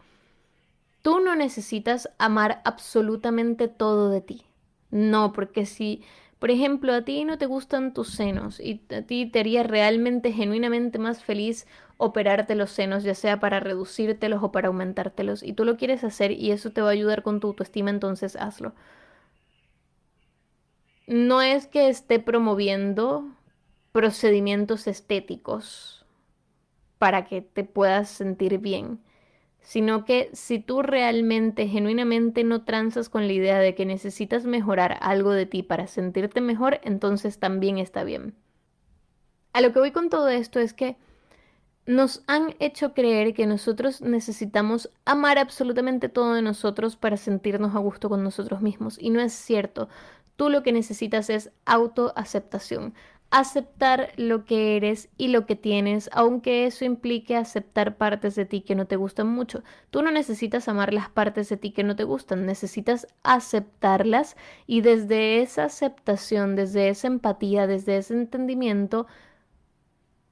Tú 1.03 1.21
no 1.21 1.35
necesitas 1.37 2.11
amar 2.19 2.61
absolutamente 2.65 3.69
todo 3.69 4.11
de 4.11 4.21
ti. 4.21 4.43
No, 4.91 5.33
porque 5.33 5.65
si, 5.65 6.03
por 6.41 6.51
ejemplo, 6.51 6.95
a 6.95 7.03
ti 7.03 7.25
no 7.25 7.39
te 7.39 7.47
gustan 7.47 7.93
tus 7.95 8.09
senos 8.09 8.61
y 8.61 8.83
a 8.97 9.03
ti 9.03 9.27
te 9.27 9.41
haría 9.41 9.63
realmente, 9.63 10.33
genuinamente 10.33 10.99
más 10.99 11.23
feliz 11.23 11.67
operarte 11.99 12.55
los 12.55 12.71
senos, 12.71 13.05
ya 13.05 13.15
sea 13.15 13.39
para 13.41 13.61
reducírtelos 13.61 14.43
o 14.43 14.51
para 14.51 14.69
aumentártelos, 14.69 15.43
y 15.43 15.53
tú 15.53 15.67
lo 15.67 15.77
quieres 15.77 16.03
hacer 16.03 16.33
y 16.33 16.51
eso 16.51 16.73
te 16.73 16.81
va 16.81 16.89
a 16.89 16.93
ayudar 16.93 17.23
con 17.23 17.41
tu 17.41 17.49
autoestima, 17.49 17.91
entonces 17.91 18.37
hazlo. 18.37 18.75
No 21.07 21.43
es 21.43 21.67
que 21.67 21.89
esté 21.91 22.21
promoviendo 22.21 23.29
procedimientos 23.93 24.87
estéticos 24.87 26.07
para 26.99 27.27
que 27.27 27.43
te 27.43 27.65
puedas 27.65 28.09
sentir 28.09 28.59
bien, 28.59 29.01
sino 29.63 30.05
que 30.05 30.31
si 30.33 30.59
tú 30.59 30.83
realmente, 30.83 31.69
genuinamente 31.69 32.45
no 32.45 32.65
transas 32.65 33.09
con 33.09 33.27
la 33.27 33.33
idea 33.33 33.59
de 33.59 33.75
que 33.75 33.87
necesitas 33.87 34.45
mejorar 34.45 34.99
algo 35.01 35.33
de 35.33 35.47
ti 35.47 35.63
para 35.63 35.87
sentirte 35.87 36.41
mejor, 36.41 36.81
entonces 36.83 37.39
también 37.39 37.79
está 37.79 38.05
bien. 38.05 38.35
A 39.53 39.61
lo 39.61 39.73
que 39.73 39.81
voy 39.81 39.91
con 39.91 40.11
todo 40.11 40.29
esto 40.29 40.61
es 40.61 40.73
que 40.73 40.97
nos 41.87 42.23
han 42.27 42.55
hecho 42.61 42.95
creer 42.95 43.35
que 43.35 43.47
nosotros 43.47 44.01
necesitamos 44.01 44.91
amar 45.05 45.39
absolutamente 45.39 46.09
todo 46.09 46.35
de 46.35 46.43
nosotros 46.43 46.97
para 46.97 47.17
sentirnos 47.17 47.75
a 47.75 47.79
gusto 47.79 48.09
con 48.09 48.23
nosotros 48.23 48.63
mismos. 48.63 48.97
Y 49.01 49.11
no 49.11 49.21
es 49.21 49.33
cierto. 49.33 49.89
Tú 50.37 50.51
lo 50.51 50.63
que 50.63 50.73
necesitas 50.73 51.31
es 51.31 51.51
autoaceptación 51.65 52.95
aceptar 53.31 54.11
lo 54.17 54.45
que 54.45 54.77
eres 54.77 55.09
y 55.17 55.29
lo 55.29 55.47
que 55.47 55.57
tienes, 55.57 56.11
aunque 56.13 56.67
eso 56.67 56.85
implique 56.85 57.37
aceptar 57.37 57.97
partes 57.97 58.35
de 58.35 58.45
ti 58.45 58.63
que 58.63 58.75
no 58.75 58.87
te 58.87 58.97
gustan 58.97 59.29
mucho. 59.29 59.63
Tú 59.91 60.03
no 60.03 60.11
necesitas 60.11 60.69
amar 60.69 60.93
las 60.93 61.09
partes 61.11 61.49
de 61.49 61.57
ti 61.57 61.71
que 61.71 61.85
no 61.85 61.97
te 61.97 62.05
gustan, 62.05 62.45
necesitas 62.45 63.07
aceptarlas 63.23 64.37
y 64.67 64.81
desde 64.81 65.43
esa 65.43 65.65
aceptación, 65.65 66.57
desde 66.57 66.89
esa 66.89 67.07
empatía, 67.07 67.67
desde 67.69 67.99
ese 67.99 68.15
entendimiento, 68.15 69.07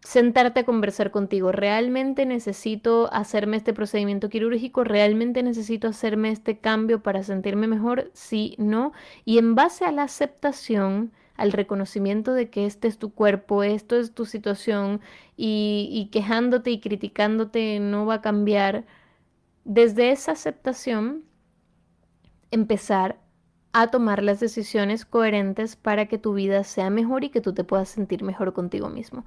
sentarte 0.01 0.61
a 0.61 0.65
conversar 0.65 1.11
contigo. 1.11 1.53
¿Realmente 1.53 2.27
necesito 2.27 3.13
hacerme 3.13 3.57
este 3.59 3.73
procedimiento 3.75 4.29
quirúrgico? 4.29 4.85
¿Realmente 4.85 5.43
necesito 5.43 5.89
hacerme 5.89 6.31
este 6.31 6.59
cambio 6.59 7.03
para 7.03 7.23
sentirme 7.23 7.67
mejor? 7.67 8.11
Sí, 8.15 8.55
no. 8.59 8.93
Y 9.25 9.39
en 9.39 9.55
base 9.55 9.85
a 9.85 9.93
la 9.93 10.05
aceptación, 10.05 11.13
al 11.39 11.53
reconocimiento 11.53 12.35
de 12.35 12.51
que 12.51 12.67
este 12.67 12.89
es 12.89 12.99
tu 12.99 13.15
cuerpo, 13.15 13.63
esto 13.63 13.97
es 13.97 14.13
tu 14.13 14.27
situación 14.27 15.01
y, 15.37 16.11
quejándote 16.13 16.71
y 16.71 16.81
criticándote 16.81 17.81
no 17.81 18.05
va 18.05 18.15
a 18.15 18.21
cambiar, 18.21 18.85
desde 19.65 20.11
esa 20.11 20.33
aceptación 20.33 21.25
empezar 22.51 23.21
a 23.73 23.89
tomar 23.89 24.23
las 24.23 24.41
decisiones 24.41 25.05
coherentes 25.05 25.77
para 25.77 26.07
que 26.07 26.19
tu 26.19 26.35
vida 26.35 26.65
sea 26.65 26.91
mejor 26.91 27.23
y 27.23 27.31
que 27.31 27.41
tú 27.41 27.55
te 27.55 27.65
puedas 27.65 27.89
sentir 27.89 28.25
mejor 28.25 28.53
contigo 28.53 28.89
mismo. 28.89 29.25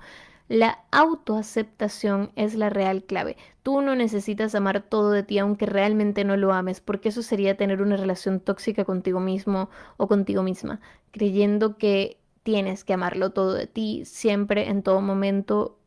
La 0.51 0.83
autoaceptación 0.91 2.33
es 2.35 2.55
la 2.55 2.69
real 2.69 3.05
clave. 3.05 3.37
Tú 3.63 3.79
no 3.79 3.95
necesitas 3.95 4.53
amar 4.53 4.81
todo 4.81 5.11
de 5.11 5.23
ti 5.23 5.39
aunque 5.39 5.65
realmente 5.65 6.25
no 6.25 6.35
lo 6.35 6.51
ames, 6.51 6.81
porque 6.81 7.07
eso 7.07 7.21
sería 7.21 7.55
tener 7.55 7.81
una 7.81 7.95
relación 7.95 8.41
tóxica 8.41 8.83
contigo 8.83 9.21
mismo 9.21 9.69
o 9.95 10.09
contigo 10.09 10.43
misma, 10.43 10.81
creyendo 11.11 11.77
que 11.77 12.19
tienes 12.43 12.83
que 12.83 12.91
amarlo 12.91 13.29
todo 13.29 13.53
de 13.53 13.65
ti 13.65 14.03
siempre, 14.03 14.67
en 14.67 14.83
todo 14.83 14.99
momento. 14.99 15.79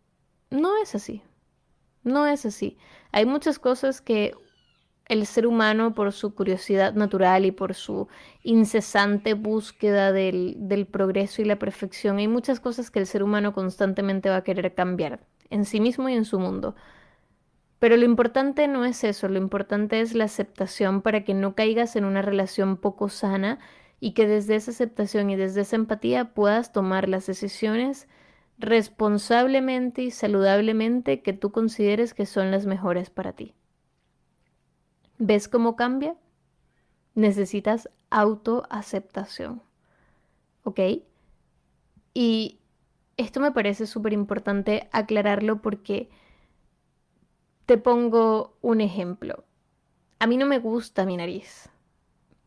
No 0.48 0.78
es 0.82 0.94
así. 0.94 1.20
No 2.02 2.26
es 2.26 2.46
así. 2.46 2.78
Hay 3.12 3.26
muchas 3.26 3.58
cosas 3.58 4.00
que 4.00 4.34
el 5.06 5.26
ser 5.26 5.46
humano 5.46 5.94
por 5.94 6.12
su 6.12 6.34
curiosidad 6.34 6.94
natural 6.94 7.44
y 7.44 7.52
por 7.52 7.74
su 7.74 8.08
incesante 8.42 9.34
búsqueda 9.34 10.12
del, 10.12 10.88
progreso 10.90 11.42
y 11.42 11.44
la 11.44 11.58
perfección, 11.58 12.18
hay 12.18 12.28
muchas 12.28 12.60
cosas 12.60 12.90
que 12.90 13.00
el 13.00 13.06
ser 13.06 13.22
humano 13.22 13.52
constantemente 13.52 14.30
va 14.30 14.36
a 14.36 14.44
querer 14.44 14.74
cambiar 14.74 15.20
en 15.50 15.64
sí 15.66 15.80
mismo 15.80 16.08
y 16.08 16.14
en 16.14 16.24
su 16.24 16.38
mundo. 16.38 16.74
Pero 17.78 17.96
lo 17.98 18.04
importante 18.06 18.66
no 18.66 18.86
es 18.86 19.04
eso, 19.04 19.28
lo 19.28 19.38
importante 19.38 20.00
es 20.00 20.14
la 20.14 20.24
aceptación 20.24 21.02
para 21.02 21.22
que 21.24 21.34
no 21.34 21.54
caigas 21.54 21.96
en 21.96 22.06
una 22.06 22.22
relación 22.22 22.78
poco 22.78 23.10
sana 23.10 23.58
y 24.00 24.12
que 24.12 24.26
desde 24.26 24.56
esa 24.56 24.70
aceptación 24.70 25.28
y 25.28 25.36
desde 25.36 25.62
esa 25.62 25.76
empatía 25.76 26.32
puedas 26.32 26.72
tomar 26.72 27.08
las 27.10 27.26
decisiones 27.26 28.08
responsablemente 28.58 30.02
y 30.02 30.10
saludablemente 30.10 31.20
que 31.20 31.34
tú 31.34 31.52
consideres 31.52 32.14
que 32.14 32.24
son 32.24 32.50
las 32.50 32.64
mejores 32.64 33.10
para 33.10 33.32
ti. 33.32 33.54
¿Ves 35.18 35.48
cómo 35.48 35.76
cambia? 35.76 36.16
Necesitas 37.14 37.88
autoaceptación. 38.10 39.62
¿Ok? 40.64 40.80
Y 42.14 42.58
esto 43.16 43.40
me 43.40 43.52
parece 43.52 43.86
súper 43.86 44.12
importante 44.12 44.88
aclararlo 44.92 45.62
porque 45.62 46.08
te 47.66 47.78
pongo 47.78 48.56
un 48.60 48.80
ejemplo. 48.80 49.44
A 50.18 50.26
mí 50.26 50.36
no 50.36 50.46
me 50.46 50.58
gusta 50.58 51.06
mi 51.06 51.16
nariz, 51.16 51.68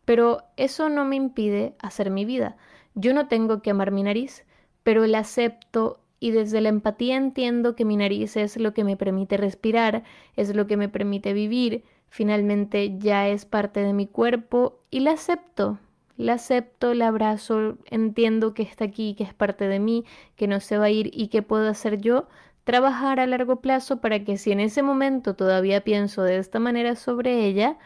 pero 0.05 0.43
eso 0.57 0.89
no 0.89 1.05
me 1.05 1.15
impide 1.15 1.75
hacer 1.79 2.09
mi 2.11 2.25
vida. 2.25 2.57
Yo 2.95 3.13
no 3.13 3.27
tengo 3.27 3.61
que 3.61 3.71
amar 3.71 3.91
mi 3.91 4.03
nariz, 4.03 4.45
pero 4.83 5.05
la 5.05 5.19
acepto 5.19 5.99
y 6.19 6.31
desde 6.31 6.61
la 6.61 6.69
empatía 6.69 7.15
entiendo 7.15 7.75
que 7.75 7.85
mi 7.85 7.97
nariz 7.97 8.37
es 8.37 8.57
lo 8.57 8.73
que 8.73 8.83
me 8.83 8.97
permite 8.97 9.37
respirar, 9.37 10.03
es 10.35 10.55
lo 10.55 10.65
que 10.65 10.77
me 10.77 10.89
permite 10.89 11.33
vivir, 11.33 11.83
finalmente 12.09 12.97
ya 12.97 13.27
es 13.27 13.45
parte 13.45 13.81
de 13.81 13.93
mi 13.93 14.07
cuerpo 14.07 14.79
y 14.89 15.01
la 15.01 15.11
acepto. 15.11 15.79
La 16.17 16.33
acepto, 16.33 16.93
la 16.95 17.09
abrazo, 17.09 17.77
entiendo 17.85 18.53
que 18.55 18.63
está 18.63 18.85
aquí, 18.85 19.13
que 19.15 19.23
es 19.23 19.33
parte 19.33 19.67
de 19.67 19.79
mí, 19.79 20.03
que 20.35 20.47
no 20.47 20.59
se 20.59 20.77
va 20.79 20.85
a 20.85 20.89
ir 20.89 21.11
y 21.13 21.27
que 21.27 21.43
puedo 21.43 21.69
hacer 21.69 22.01
yo, 22.01 22.27
trabajar 22.63 23.19
a 23.19 23.27
largo 23.27 23.61
plazo 23.61 24.01
para 24.01 24.23
que 24.23 24.37
si 24.37 24.51
en 24.51 24.59
ese 24.59 24.81
momento 24.81 25.35
todavía 25.35 25.83
pienso 25.83 26.23
de 26.23 26.37
esta 26.37 26.59
manera 26.59 26.95
sobre 26.95 27.45
ella, 27.45 27.77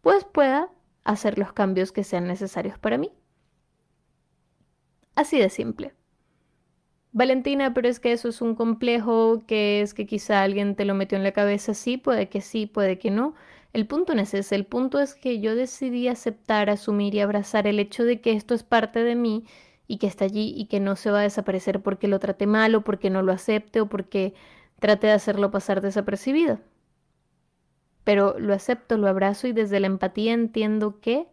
pues 0.00 0.24
pueda 0.24 0.70
hacer 1.04 1.38
los 1.38 1.52
cambios 1.52 1.92
que 1.92 2.04
sean 2.04 2.26
necesarios 2.26 2.78
para 2.78 2.98
mí. 2.98 3.12
Así 5.14 5.38
de 5.38 5.50
simple. 5.50 5.94
Valentina, 7.12 7.74
pero 7.74 7.88
es 7.88 8.00
que 8.00 8.12
eso 8.12 8.28
es 8.28 8.40
un 8.42 8.54
complejo, 8.54 9.42
que 9.46 9.82
es 9.82 9.92
que 9.94 10.06
quizá 10.06 10.42
alguien 10.42 10.74
te 10.76 10.84
lo 10.84 10.94
metió 10.94 11.16
en 11.18 11.24
la 11.24 11.32
cabeza, 11.32 11.74
sí, 11.74 11.96
puede 11.98 12.28
que 12.28 12.40
sí, 12.40 12.66
puede 12.66 12.98
que 12.98 13.10
no. 13.10 13.34
El 13.72 13.86
punto 13.86 14.14
no 14.14 14.22
es 14.22 14.34
ese, 14.34 14.54
el 14.54 14.66
punto 14.66 14.98
es 15.00 15.14
que 15.14 15.40
yo 15.40 15.54
decidí 15.54 16.08
aceptar, 16.08 16.70
asumir 16.70 17.14
y 17.14 17.20
abrazar 17.20 17.66
el 17.66 17.78
hecho 17.80 18.04
de 18.04 18.20
que 18.20 18.32
esto 18.32 18.54
es 18.54 18.62
parte 18.62 19.02
de 19.04 19.14
mí 19.14 19.44
y 19.86 19.98
que 19.98 20.06
está 20.06 20.24
allí 20.24 20.54
y 20.56 20.66
que 20.66 20.80
no 20.80 20.96
se 20.96 21.10
va 21.10 21.20
a 21.20 21.22
desaparecer 21.22 21.82
porque 21.82 22.08
lo 22.08 22.18
trate 22.18 22.46
mal 22.46 22.74
o 22.74 22.82
porque 22.82 23.10
no 23.10 23.22
lo 23.22 23.32
acepte 23.32 23.80
o 23.80 23.86
porque 23.88 24.34
trate 24.80 25.06
de 25.08 25.12
hacerlo 25.14 25.50
pasar 25.50 25.80
desapercibido. 25.82 26.60
Pero 28.04 28.38
lo 28.38 28.54
acepto, 28.54 28.96
lo 28.96 29.08
abrazo 29.08 29.46
y 29.48 29.52
desde 29.52 29.80
la 29.80 29.86
empatía 29.88 30.32
entiendo 30.32 31.00
que 31.00 31.26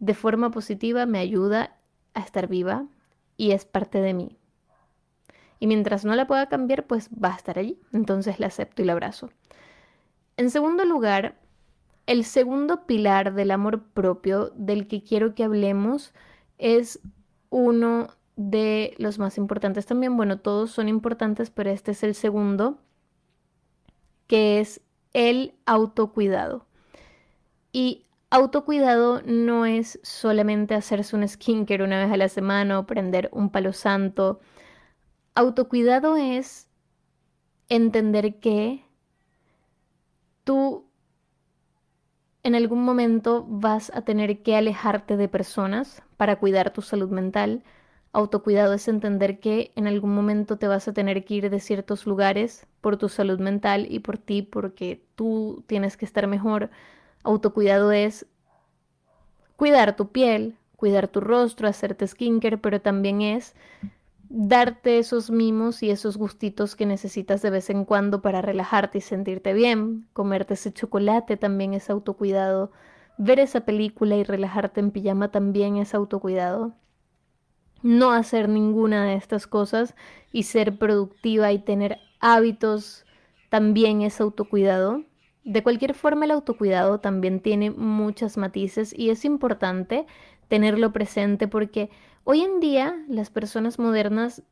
de 0.00 0.14
forma 0.14 0.50
positiva 0.52 1.06
me 1.06 1.18
ayuda 1.20 1.76
a 2.14 2.20
estar 2.20 2.48
viva 2.48 2.86
y 3.36 3.52
es 3.52 3.66
parte 3.66 4.00
de 4.00 4.14
mí. 4.14 4.37
Y 5.60 5.66
mientras 5.66 6.04
no 6.04 6.14
la 6.14 6.26
pueda 6.26 6.48
cambiar, 6.48 6.86
pues 6.86 7.10
va 7.10 7.32
a 7.32 7.36
estar 7.36 7.58
allí. 7.58 7.78
Entonces 7.92 8.38
la 8.40 8.46
acepto 8.46 8.82
y 8.82 8.84
la 8.84 8.92
abrazo. 8.92 9.30
En 10.36 10.50
segundo 10.50 10.84
lugar, 10.84 11.38
el 12.06 12.24
segundo 12.24 12.86
pilar 12.86 13.34
del 13.34 13.50
amor 13.50 13.82
propio 13.82 14.50
del 14.54 14.86
que 14.86 15.02
quiero 15.02 15.34
que 15.34 15.44
hablemos 15.44 16.14
es 16.56 17.00
uno 17.50 18.08
de 18.36 18.94
los 18.98 19.18
más 19.18 19.36
importantes 19.36 19.84
también. 19.84 20.16
Bueno, 20.16 20.38
todos 20.38 20.70
son 20.70 20.88
importantes, 20.88 21.50
pero 21.50 21.70
este 21.70 21.90
es 21.90 22.02
el 22.04 22.14
segundo, 22.14 22.78
que 24.26 24.60
es 24.60 24.80
el 25.12 25.54
autocuidado. 25.66 26.66
Y 27.72 28.06
autocuidado 28.30 29.22
no 29.24 29.66
es 29.66 29.98
solamente 30.02 30.74
hacerse 30.74 31.16
un 31.16 31.26
skincare 31.26 31.82
una 31.82 31.98
vez 31.98 32.12
a 32.12 32.16
la 32.16 32.28
semana 32.28 32.78
o 32.78 32.86
prender 32.86 33.28
un 33.32 33.50
palo 33.50 33.72
santo 33.72 34.40
Autocuidado 35.38 36.16
es 36.16 36.66
entender 37.68 38.40
que 38.40 38.84
tú 40.42 40.84
en 42.42 42.56
algún 42.56 42.82
momento 42.82 43.46
vas 43.48 43.92
a 43.94 44.02
tener 44.02 44.42
que 44.42 44.56
alejarte 44.56 45.16
de 45.16 45.28
personas 45.28 46.02
para 46.16 46.40
cuidar 46.40 46.72
tu 46.72 46.82
salud 46.82 47.10
mental. 47.10 47.62
Autocuidado 48.10 48.72
es 48.74 48.88
entender 48.88 49.38
que 49.38 49.70
en 49.76 49.86
algún 49.86 50.12
momento 50.12 50.58
te 50.58 50.66
vas 50.66 50.88
a 50.88 50.92
tener 50.92 51.24
que 51.24 51.34
ir 51.34 51.50
de 51.50 51.60
ciertos 51.60 52.04
lugares 52.04 52.66
por 52.80 52.96
tu 52.96 53.08
salud 53.08 53.38
mental 53.38 53.86
y 53.88 54.00
por 54.00 54.18
ti 54.18 54.42
porque 54.42 55.04
tú 55.14 55.62
tienes 55.68 55.96
que 55.96 56.04
estar 56.04 56.26
mejor. 56.26 56.68
Autocuidado 57.22 57.92
es 57.92 58.26
cuidar 59.54 59.94
tu 59.94 60.10
piel, 60.10 60.56
cuidar 60.74 61.06
tu 61.06 61.20
rostro, 61.20 61.68
hacerte 61.68 62.08
skincare, 62.08 62.58
pero 62.58 62.80
también 62.80 63.22
es 63.22 63.54
darte 64.30 64.98
esos 64.98 65.30
mimos 65.30 65.82
y 65.82 65.90
esos 65.90 66.16
gustitos 66.16 66.76
que 66.76 66.86
necesitas 66.86 67.40
de 67.42 67.50
vez 67.50 67.70
en 67.70 67.84
cuando 67.84 68.20
para 68.20 68.42
relajarte 68.42 68.98
y 68.98 69.00
sentirte 69.00 69.52
bien. 69.52 70.06
Comerte 70.12 70.54
ese 70.54 70.72
chocolate 70.72 71.36
también 71.36 71.74
es 71.74 71.88
autocuidado. 71.90 72.70
Ver 73.16 73.40
esa 73.40 73.62
película 73.62 74.16
y 74.16 74.24
relajarte 74.24 74.80
en 74.80 74.90
pijama 74.90 75.30
también 75.30 75.76
es 75.76 75.94
autocuidado. 75.94 76.74
No 77.82 78.12
hacer 78.12 78.48
ninguna 78.48 79.04
de 79.04 79.14
estas 79.14 79.46
cosas 79.46 79.94
y 80.32 80.42
ser 80.44 80.78
productiva 80.78 81.52
y 81.52 81.60
tener 81.60 81.98
hábitos 82.20 83.04
también 83.48 84.02
es 84.02 84.20
autocuidado. 84.20 85.04
De 85.44 85.62
cualquier 85.62 85.94
forma, 85.94 86.26
el 86.26 86.32
autocuidado 86.32 87.00
también 87.00 87.40
tiene 87.40 87.70
muchas 87.70 88.36
matices 88.36 88.94
y 88.96 89.10
es 89.10 89.24
importante 89.24 90.06
tenerlo 90.48 90.92
presente 90.92 91.48
porque 91.48 91.90
hoy 92.30 92.42
en 92.42 92.60
día 92.60 92.94
las 93.08 93.30
personas 93.30 93.78
modernas 93.78 94.42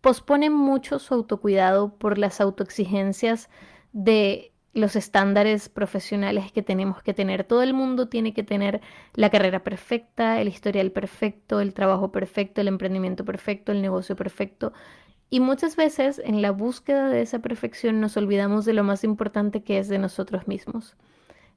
posponen 0.00 0.52
mucho 0.52 1.00
su 1.00 1.12
autocuidado 1.12 1.96
por 1.96 2.18
las 2.18 2.40
autoexigencias 2.40 3.50
de 3.92 4.52
los 4.74 4.94
estándares 4.94 5.68
profesionales 5.68 6.52
que 6.52 6.62
tenemos 6.62 7.02
que 7.02 7.12
tener. 7.12 7.42
Todo 7.42 7.64
el 7.64 7.74
mundo 7.74 8.06
tiene 8.08 8.32
que 8.32 8.44
tener 8.44 8.80
la 9.14 9.28
carrera 9.28 9.64
perfecta, 9.64 10.40
el 10.40 10.46
historial 10.46 10.92
perfecto, 10.92 11.58
el 11.58 11.74
trabajo 11.74 12.12
perfecto, 12.12 12.60
el 12.60 12.68
emprendimiento 12.68 13.24
perfecto, 13.24 13.72
el 13.72 13.82
negocio 13.82 14.14
perfecto. 14.14 14.72
Y 15.30 15.40
muchas 15.40 15.74
veces 15.74 16.22
en 16.24 16.42
la 16.42 16.52
búsqueda 16.52 17.08
de 17.08 17.22
esa 17.22 17.40
perfección 17.40 18.00
nos 18.00 18.16
olvidamos 18.16 18.64
de 18.66 18.72
lo 18.72 18.84
más 18.84 19.02
importante 19.02 19.64
que 19.64 19.78
es 19.78 19.88
de 19.88 19.98
nosotros 19.98 20.46
mismos. 20.46 20.96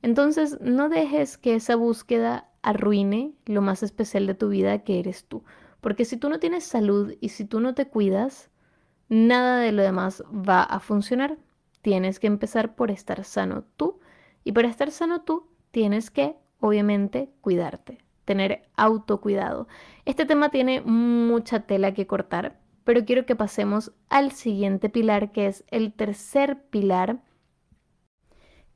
Entonces, 0.01 0.59
no 0.61 0.89
dejes 0.89 1.37
que 1.37 1.55
esa 1.55 1.75
búsqueda 1.75 2.49
arruine 2.61 3.33
lo 3.45 3.61
más 3.61 3.83
especial 3.83 4.27
de 4.27 4.35
tu 4.35 4.49
vida 4.49 4.83
que 4.83 4.99
eres 4.99 5.25
tú. 5.25 5.43
Porque 5.81 6.05
si 6.05 6.17
tú 6.17 6.29
no 6.29 6.39
tienes 6.39 6.63
salud 6.63 7.13
y 7.21 7.29
si 7.29 7.45
tú 7.45 7.59
no 7.59 7.73
te 7.73 7.87
cuidas, 7.87 8.49
nada 9.09 9.59
de 9.59 9.71
lo 9.71 9.81
demás 9.81 10.23
va 10.31 10.63
a 10.63 10.79
funcionar. 10.79 11.37
Tienes 11.81 12.19
que 12.19 12.27
empezar 12.27 12.75
por 12.75 12.91
estar 12.91 13.23
sano 13.23 13.63
tú. 13.77 13.99
Y 14.43 14.51
para 14.51 14.69
estar 14.69 14.91
sano 14.91 15.21
tú, 15.21 15.47
tienes 15.71 16.09
que, 16.09 16.35
obviamente, 16.59 17.29
cuidarte, 17.41 17.99
tener 18.25 18.63
autocuidado. 18.75 19.67
Este 20.05 20.25
tema 20.25 20.49
tiene 20.49 20.81
mucha 20.81 21.61
tela 21.61 21.93
que 21.93 22.07
cortar, 22.07 22.59
pero 22.83 23.05
quiero 23.05 23.25
que 23.25 23.35
pasemos 23.35 23.91
al 24.09 24.31
siguiente 24.31 24.89
pilar, 24.89 25.31
que 25.31 25.47
es 25.47 25.63
el 25.67 25.93
tercer 25.93 26.61
pilar, 26.69 27.21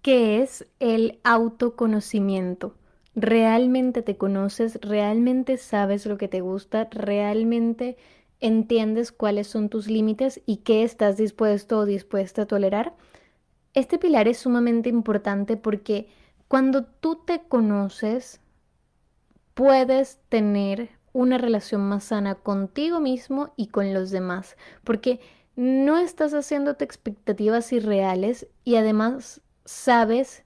que 0.02 0.42
es 0.42 0.68
el 0.80 1.20
autoconocimiento. 1.24 2.76
¿Realmente 3.16 4.02
te 4.02 4.18
conoces? 4.18 4.80
¿Realmente 4.82 5.58
sabes 5.58 6.06
lo 6.06 6.18
que 6.18 6.28
te 6.28 6.42
gusta? 6.42 6.88
¿Realmente 6.92 7.98
entiendes 8.40 9.12
cuáles 9.12 9.48
son 9.48 9.70
tus 9.70 9.88
límites 9.88 10.42
y 10.46 10.58
qué 10.58 10.84
estás 10.84 11.18
dispuesto 11.18 11.80
o 11.80 11.86
dispuesta 11.86 12.44
a 12.44 12.48
tolerar? 12.48 12.96
Este 13.74 14.00
pilar 14.00 14.28
es 14.28 14.40
sumamente 14.40 14.90
importante 14.90 15.58
porque 15.58 16.08
cuando 16.48 16.84
tú 16.84 17.22
te 17.26 17.42
conoces, 17.48 18.42
puedes 19.54 20.20
tener 20.30 20.90
una 21.14 21.38
relación 21.38 21.82
más 21.82 22.06
sana 22.06 22.36
contigo 22.36 23.00
mismo 23.00 23.54
y 23.56 23.68
con 23.68 23.94
los 23.94 24.12
demás, 24.12 24.58
porque 24.84 25.20
no 25.56 25.98
estás 25.98 26.34
haciéndote 26.34 26.86
expectativas 26.86 27.72
irreales 27.74 28.48
y 28.64 28.76
además 28.76 29.42
sabes 29.72 30.44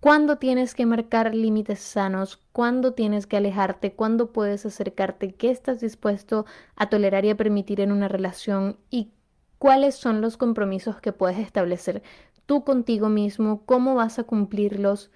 cuándo 0.00 0.38
tienes 0.38 0.74
que 0.74 0.86
marcar 0.86 1.34
límites 1.34 1.80
sanos, 1.80 2.40
cuándo 2.52 2.94
tienes 2.94 3.26
que 3.26 3.36
alejarte, 3.36 3.94
cuándo 3.94 4.32
puedes 4.32 4.64
acercarte, 4.66 5.34
qué 5.34 5.50
estás 5.50 5.80
dispuesto 5.80 6.46
a 6.76 6.88
tolerar 6.88 7.24
y 7.24 7.30
a 7.30 7.36
permitir 7.36 7.80
en 7.80 7.90
una 7.92 8.08
relación 8.08 8.78
y 8.90 9.12
cuáles 9.58 9.94
son 9.94 10.20
los 10.20 10.36
compromisos 10.36 11.00
que 11.00 11.12
puedes 11.12 11.38
establecer 11.38 12.02
tú 12.46 12.64
contigo 12.64 13.08
mismo, 13.08 13.64
cómo 13.64 13.94
vas 13.94 14.18
a 14.18 14.24
cumplirlos. 14.24 15.10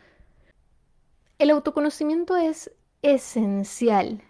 El 1.39 1.51
autoconocimiento 1.51 2.37
es 2.37 2.73
esencial 3.03 4.23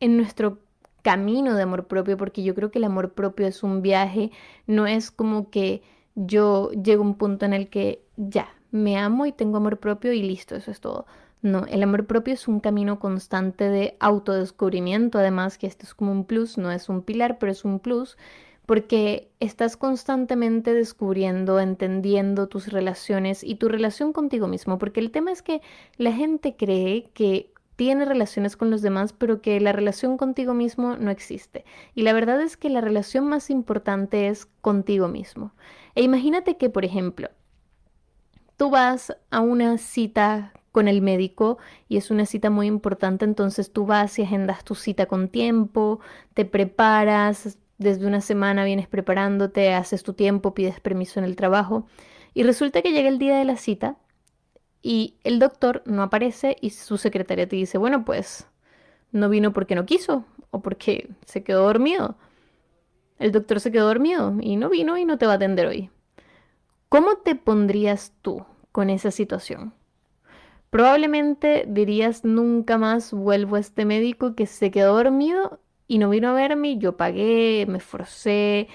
en 0.00 0.16
nuestro 0.16 0.60
camino 1.02 1.54
de 1.54 1.62
amor 1.62 1.86
propio, 1.86 2.16
porque 2.16 2.42
yo 2.42 2.54
creo 2.54 2.70
que 2.70 2.78
el 2.78 2.84
amor 2.84 3.12
propio 3.12 3.46
es 3.46 3.62
un 3.62 3.82
viaje, 3.82 4.32
no 4.66 4.86
es 4.86 5.10
como 5.10 5.50
que 5.50 5.82
yo 6.16 6.70
llego 6.72 7.04
a 7.04 7.06
un 7.06 7.14
punto 7.14 7.46
en 7.46 7.52
el 7.52 7.68
que 7.68 8.02
ya, 8.16 8.48
me 8.72 8.98
amo 8.98 9.26
y 9.26 9.32
tengo 9.32 9.58
amor 9.58 9.78
propio 9.78 10.12
y 10.12 10.22
listo, 10.22 10.56
eso 10.56 10.70
es 10.70 10.80
todo. 10.80 11.06
No, 11.42 11.64
el 11.66 11.82
amor 11.82 12.06
propio 12.06 12.34
es 12.34 12.48
un 12.48 12.60
camino 12.60 12.98
constante 12.98 13.68
de 13.68 13.96
autodescubrimiento, 14.00 15.18
además 15.18 15.58
que 15.58 15.66
esto 15.66 15.84
es 15.84 15.94
como 15.94 16.10
un 16.10 16.24
plus, 16.24 16.58
no 16.58 16.72
es 16.72 16.88
un 16.88 17.02
pilar, 17.02 17.38
pero 17.38 17.52
es 17.52 17.64
un 17.64 17.78
plus, 17.78 18.16
porque 18.64 19.30
estás 19.38 19.76
constantemente 19.76 20.74
descubriendo, 20.74 21.60
entendiendo 21.60 22.48
tus 22.48 22.72
relaciones 22.72 23.44
y 23.44 23.56
tu 23.56 23.68
relación 23.68 24.12
contigo 24.12 24.48
mismo, 24.48 24.78
porque 24.78 25.00
el 25.00 25.12
tema 25.12 25.30
es 25.30 25.42
que 25.42 25.60
la 25.98 26.12
gente 26.12 26.56
cree 26.56 27.10
que 27.14 27.52
tiene 27.76 28.06
relaciones 28.06 28.56
con 28.56 28.70
los 28.70 28.82
demás, 28.82 29.12
pero 29.12 29.42
que 29.42 29.60
la 29.60 29.72
relación 29.72 30.16
contigo 30.16 30.54
mismo 30.54 30.96
no 30.96 31.10
existe. 31.10 31.64
Y 31.94 32.02
la 32.02 32.14
verdad 32.14 32.40
es 32.40 32.56
que 32.56 32.70
la 32.70 32.80
relación 32.80 33.26
más 33.28 33.50
importante 33.50 34.28
es 34.28 34.46
contigo 34.62 35.08
mismo. 35.08 35.52
E 35.96 36.02
imagínate 36.02 36.56
que, 36.56 36.70
por 36.70 36.84
ejemplo, 36.84 37.30
tú 38.56 38.70
vas 38.70 39.16
a 39.30 39.40
una 39.40 39.78
cita 39.78 40.52
con 40.70 40.88
el 40.88 41.00
médico 41.00 41.56
y 41.88 41.96
es 41.96 42.10
una 42.10 42.26
cita 42.26 42.50
muy 42.50 42.66
importante, 42.66 43.24
entonces 43.24 43.72
tú 43.72 43.86
vas 43.86 44.18
y 44.18 44.22
agendas 44.22 44.62
tu 44.62 44.74
cita 44.74 45.06
con 45.06 45.28
tiempo, 45.28 46.00
te 46.34 46.44
preparas, 46.44 47.58
desde 47.78 48.06
una 48.06 48.20
semana 48.20 48.64
vienes 48.64 48.88
preparándote, 48.88 49.72
haces 49.72 50.02
tu 50.02 50.12
tiempo, 50.12 50.54
pides 50.54 50.80
permiso 50.80 51.18
en 51.18 51.24
el 51.24 51.34
trabajo 51.34 51.86
y 52.34 52.42
resulta 52.42 52.82
que 52.82 52.92
llega 52.92 53.08
el 53.08 53.18
día 53.18 53.38
de 53.38 53.46
la 53.46 53.56
cita 53.56 53.96
y 54.82 55.16
el 55.24 55.38
doctor 55.38 55.82
no 55.86 56.02
aparece 56.02 56.56
y 56.60 56.70
su 56.70 56.98
secretaria 56.98 57.48
te 57.48 57.56
dice, 57.56 57.78
bueno, 57.78 58.04
pues 58.04 58.46
no 59.12 59.30
vino 59.30 59.54
porque 59.54 59.74
no 59.74 59.86
quiso 59.86 60.26
o 60.50 60.60
porque 60.60 61.08
se 61.24 61.42
quedó 61.42 61.64
dormido. 61.64 62.16
El 63.18 63.32
doctor 63.32 63.60
se 63.60 63.72
quedó 63.72 63.86
dormido 63.86 64.34
y 64.40 64.56
no 64.56 64.68
vino 64.68 64.98
y 64.98 65.04
no 65.04 65.18
te 65.18 65.26
va 65.26 65.32
a 65.32 65.36
atender 65.36 65.66
hoy. 65.66 65.90
¿Cómo 66.88 67.16
te 67.16 67.34
pondrías 67.34 68.12
tú 68.22 68.44
con 68.72 68.90
esa 68.90 69.10
situación? 69.10 69.72
Probablemente 70.70 71.64
dirías 71.68 72.24
nunca 72.24 72.76
más 72.78 73.12
vuelvo 73.12 73.56
a 73.56 73.60
este 73.60 73.84
médico 73.84 74.34
que 74.34 74.46
se 74.46 74.70
quedó 74.70 74.96
dormido 74.96 75.60
y 75.88 75.98
no 75.98 76.10
vino 76.10 76.28
a 76.28 76.34
verme, 76.34 76.78
yo 76.78 76.96
pagué, 76.96 77.64
me 77.68 77.78
esforcé, 77.78 78.68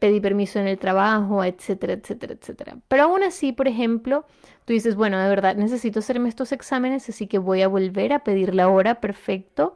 pedí 0.00 0.20
permiso 0.20 0.58
en 0.58 0.66
el 0.66 0.78
trabajo, 0.78 1.44
etcétera, 1.44 1.92
etcétera, 1.92 2.34
etcétera. 2.34 2.78
Pero 2.88 3.04
aún 3.04 3.22
así, 3.22 3.52
por 3.52 3.68
ejemplo, 3.68 4.26
tú 4.64 4.72
dices, 4.72 4.96
bueno, 4.96 5.18
de 5.18 5.28
verdad 5.28 5.54
necesito 5.56 6.00
hacerme 6.00 6.28
estos 6.28 6.52
exámenes, 6.52 7.08
así 7.08 7.26
que 7.28 7.38
voy 7.38 7.62
a 7.62 7.68
volver 7.68 8.12
a 8.12 8.24
pedir 8.24 8.54
la 8.54 8.68
hora, 8.68 9.00
perfecto. 9.00 9.74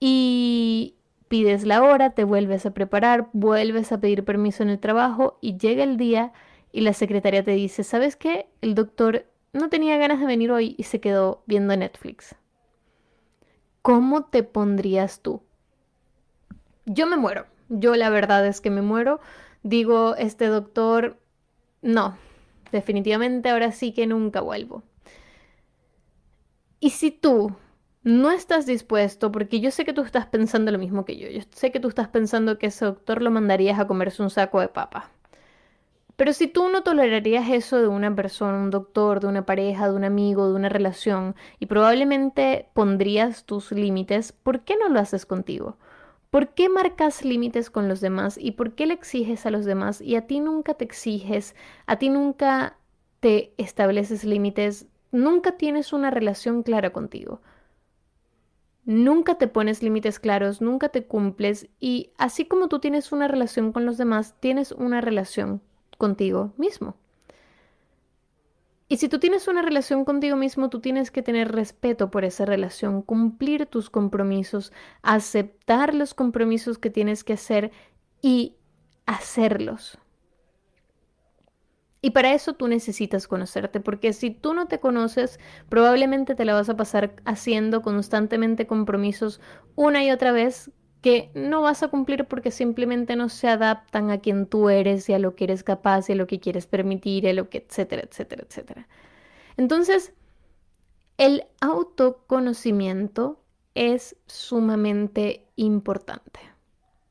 Y 0.00 0.96
pides 1.30 1.64
la 1.64 1.80
hora, 1.84 2.10
te 2.10 2.24
vuelves 2.24 2.66
a 2.66 2.72
preparar, 2.72 3.28
vuelves 3.32 3.92
a 3.92 4.00
pedir 4.00 4.24
permiso 4.24 4.64
en 4.64 4.68
el 4.68 4.80
trabajo 4.80 5.38
y 5.40 5.56
llega 5.58 5.84
el 5.84 5.96
día 5.96 6.32
y 6.72 6.80
la 6.80 6.92
secretaria 6.92 7.44
te 7.44 7.52
dice, 7.52 7.84
¿sabes 7.84 8.16
qué? 8.16 8.48
El 8.60 8.74
doctor 8.74 9.26
no 9.52 9.68
tenía 9.68 9.96
ganas 9.96 10.18
de 10.18 10.26
venir 10.26 10.50
hoy 10.50 10.74
y 10.76 10.82
se 10.82 11.00
quedó 11.00 11.44
viendo 11.46 11.76
Netflix. 11.76 12.34
¿Cómo 13.80 14.24
te 14.24 14.42
pondrías 14.42 15.20
tú? 15.20 15.40
Yo 16.84 17.06
me 17.06 17.16
muero. 17.16 17.46
Yo 17.68 17.94
la 17.94 18.10
verdad 18.10 18.44
es 18.44 18.60
que 18.60 18.70
me 18.70 18.82
muero 18.82 19.20
digo, 19.62 20.16
este 20.16 20.46
doctor, 20.46 21.16
no, 21.80 22.16
definitivamente 22.72 23.50
ahora 23.50 23.70
sí 23.70 23.92
que 23.92 24.08
nunca 24.08 24.40
vuelvo. 24.40 24.82
Y 26.80 26.90
si 26.90 27.12
tú 27.12 27.54
no 28.02 28.30
estás 28.30 28.66
dispuesto, 28.66 29.30
porque 29.32 29.60
yo 29.60 29.70
sé 29.70 29.84
que 29.84 29.92
tú 29.92 30.02
estás 30.02 30.26
pensando 30.26 30.70
lo 30.72 30.78
mismo 30.78 31.04
que 31.04 31.16
yo, 31.16 31.28
yo 31.28 31.40
sé 31.50 31.70
que 31.70 31.80
tú 31.80 31.88
estás 31.88 32.08
pensando 32.08 32.58
que 32.58 32.66
ese 32.68 32.84
doctor 32.86 33.22
lo 33.22 33.30
mandarías 33.30 33.78
a 33.78 33.86
comerse 33.86 34.22
un 34.22 34.30
saco 34.30 34.60
de 34.60 34.68
papa. 34.68 35.10
Pero 36.16 36.32
si 36.34 36.48
tú 36.48 36.68
no 36.68 36.82
tolerarías 36.82 37.48
eso 37.48 37.78
de 37.80 37.88
una 37.88 38.14
persona, 38.14 38.58
un 38.58 38.70
doctor, 38.70 39.20
de 39.20 39.26
una 39.26 39.46
pareja, 39.46 39.88
de 39.88 39.94
un 39.96 40.04
amigo, 40.04 40.48
de 40.48 40.54
una 40.54 40.68
relación, 40.68 41.34
y 41.58 41.66
probablemente 41.66 42.68
pondrías 42.74 43.44
tus 43.46 43.72
límites, 43.72 44.32
¿por 44.32 44.60
qué 44.60 44.76
no 44.76 44.88
lo 44.90 45.00
haces 45.00 45.24
contigo? 45.24 45.78
¿Por 46.30 46.50
qué 46.50 46.68
marcas 46.68 47.24
límites 47.24 47.70
con 47.70 47.88
los 47.88 48.00
demás 48.00 48.38
y 48.38 48.52
por 48.52 48.74
qué 48.74 48.86
le 48.86 48.94
exiges 48.94 49.46
a 49.46 49.50
los 49.50 49.64
demás 49.64 50.00
y 50.00 50.16
a 50.16 50.26
ti 50.26 50.40
nunca 50.40 50.74
te 50.74 50.84
exiges, 50.84 51.56
a 51.86 51.96
ti 51.96 52.10
nunca 52.10 52.76
te 53.20 53.54
estableces 53.56 54.24
límites, 54.24 54.86
nunca 55.12 55.56
tienes 55.56 55.92
una 55.92 56.10
relación 56.10 56.62
clara 56.62 56.90
contigo? 56.90 57.40
Nunca 58.84 59.36
te 59.36 59.46
pones 59.46 59.82
límites 59.82 60.18
claros, 60.18 60.60
nunca 60.60 60.88
te 60.88 61.04
cumples 61.04 61.68
y 61.78 62.12
así 62.16 62.46
como 62.46 62.68
tú 62.68 62.78
tienes 62.78 63.12
una 63.12 63.28
relación 63.28 63.72
con 63.72 63.86
los 63.86 63.98
demás, 63.98 64.34
tienes 64.40 64.72
una 64.72 65.00
relación 65.00 65.60
contigo 65.98 66.52
mismo. 66.56 66.96
Y 68.88 68.96
si 68.96 69.08
tú 69.08 69.20
tienes 69.20 69.46
una 69.46 69.62
relación 69.62 70.04
contigo 70.04 70.34
mismo, 70.34 70.68
tú 70.68 70.80
tienes 70.80 71.12
que 71.12 71.22
tener 71.22 71.52
respeto 71.52 72.10
por 72.10 72.24
esa 72.24 72.44
relación, 72.44 73.02
cumplir 73.02 73.66
tus 73.66 73.88
compromisos, 73.88 74.72
aceptar 75.02 75.94
los 75.94 76.12
compromisos 76.12 76.76
que 76.78 76.90
tienes 76.90 77.22
que 77.22 77.34
hacer 77.34 77.70
y 78.20 78.56
hacerlos. 79.06 79.98
Y 82.02 82.10
para 82.10 82.32
eso 82.32 82.54
tú 82.54 82.66
necesitas 82.66 83.28
conocerte, 83.28 83.80
porque 83.80 84.12
si 84.12 84.30
tú 84.30 84.54
no 84.54 84.68
te 84.68 84.80
conoces, 84.80 85.38
probablemente 85.68 86.34
te 86.34 86.46
la 86.46 86.54
vas 86.54 86.70
a 86.70 86.76
pasar 86.76 87.14
haciendo 87.26 87.82
constantemente 87.82 88.66
compromisos 88.66 89.40
una 89.76 90.02
y 90.02 90.10
otra 90.10 90.32
vez 90.32 90.70
que 91.02 91.30
no 91.34 91.62
vas 91.62 91.82
a 91.82 91.88
cumplir 91.88 92.26
porque 92.26 92.50
simplemente 92.50 93.16
no 93.16 93.28
se 93.28 93.48
adaptan 93.48 94.10
a 94.10 94.18
quien 94.18 94.46
tú 94.46 94.68
eres 94.68 95.08
y 95.08 95.14
a 95.14 95.18
lo 95.18 95.34
que 95.34 95.44
eres 95.44 95.62
capaz 95.62 96.08
y 96.08 96.12
a 96.12 96.16
lo 96.16 96.26
que 96.26 96.40
quieres 96.40 96.66
permitir 96.66 97.24
y 97.24 97.28
a 97.28 97.34
lo 97.34 97.48
que, 97.48 97.66
etcétera, 97.68 98.02
etcétera, 98.02 98.44
etcétera. 98.46 98.88
Entonces, 99.56 100.12
el 101.18 101.44
autoconocimiento 101.60 103.42
es 103.74 104.16
sumamente 104.26 105.46
importante. 105.56 106.40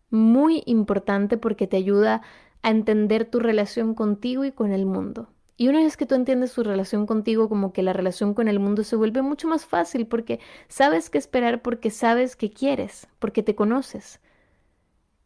Muy 0.10 0.64
importante 0.66 1.38
porque 1.38 1.68
te 1.68 1.78
ayuda 1.78 2.16
a 2.16 2.22
entender 2.64 3.26
tu 3.26 3.40
relación 3.40 3.94
contigo 3.96 4.46
y 4.46 4.52
con 4.52 4.72
el 4.72 4.86
mundo. 4.86 5.30
Y 5.58 5.68
una 5.68 5.80
vez 5.80 5.98
que 5.98 6.06
tú 6.06 6.16
entiendes 6.16 6.54
tu 6.54 6.64
relación 6.64 7.06
contigo, 7.06 7.50
como 7.50 7.74
que 7.74 7.84
la 7.84 7.92
relación 7.92 8.34
con 8.34 8.48
el 8.48 8.60
mundo 8.60 8.84
se 8.86 8.96
vuelve 8.96 9.22
mucho 9.22 9.48
más 9.48 9.66
fácil 9.66 10.08
porque 10.08 10.40
sabes 10.70 11.10
qué 11.10 11.18
esperar, 11.18 11.62
porque 11.62 11.90
sabes 11.90 12.36
qué 12.38 12.50
quieres, 12.50 13.08
porque 13.20 13.44
te 13.44 13.56
conoces. 13.56 14.22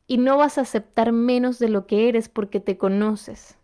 Y 0.07 0.17
no 0.17 0.37
vas 0.37 0.57
a 0.57 0.61
aceptar 0.61 1.11
menos 1.11 1.59
de 1.59 1.69
lo 1.69 1.85
que 1.85 2.09
eres 2.09 2.29
porque 2.29 2.59
te 2.59 2.77
conoces. 2.77 3.57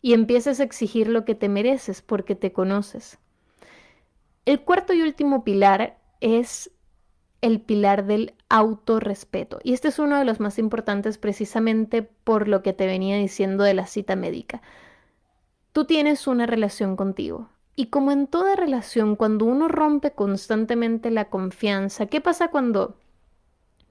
Y 0.00 0.14
empiezas 0.14 0.60
a 0.60 0.64
exigir 0.64 1.08
lo 1.08 1.26
que 1.26 1.34
te 1.34 1.50
mereces 1.50 2.00
porque 2.00 2.34
te 2.34 2.52
conoces. 2.52 3.18
El 4.46 4.62
cuarto 4.62 4.94
y 4.94 5.02
último 5.02 5.44
pilar 5.44 5.98
es 6.20 6.70
el 7.40 7.60
pilar 7.60 8.04
del 8.06 8.34
autorrespeto. 8.48 9.60
Y 9.62 9.72
este 9.72 9.88
es 9.88 9.98
uno 9.98 10.18
de 10.18 10.24
los 10.24 10.40
más 10.40 10.58
importantes 10.58 11.18
precisamente 11.18 12.02
por 12.02 12.48
lo 12.48 12.62
que 12.62 12.72
te 12.72 12.86
venía 12.86 13.16
diciendo 13.16 13.64
de 13.64 13.74
la 13.74 13.86
cita 13.86 14.16
médica. 14.16 14.62
Tú 15.72 15.84
tienes 15.84 16.26
una 16.26 16.46
relación 16.46 16.96
contigo. 16.96 17.48
Y 17.76 17.86
como 17.86 18.12
en 18.12 18.26
toda 18.26 18.56
relación, 18.56 19.16
cuando 19.16 19.46
uno 19.46 19.68
rompe 19.68 20.10
constantemente 20.10 21.10
la 21.10 21.30
confianza, 21.30 22.06
¿qué 22.06 22.20
pasa 22.20 22.48
cuando 22.48 22.96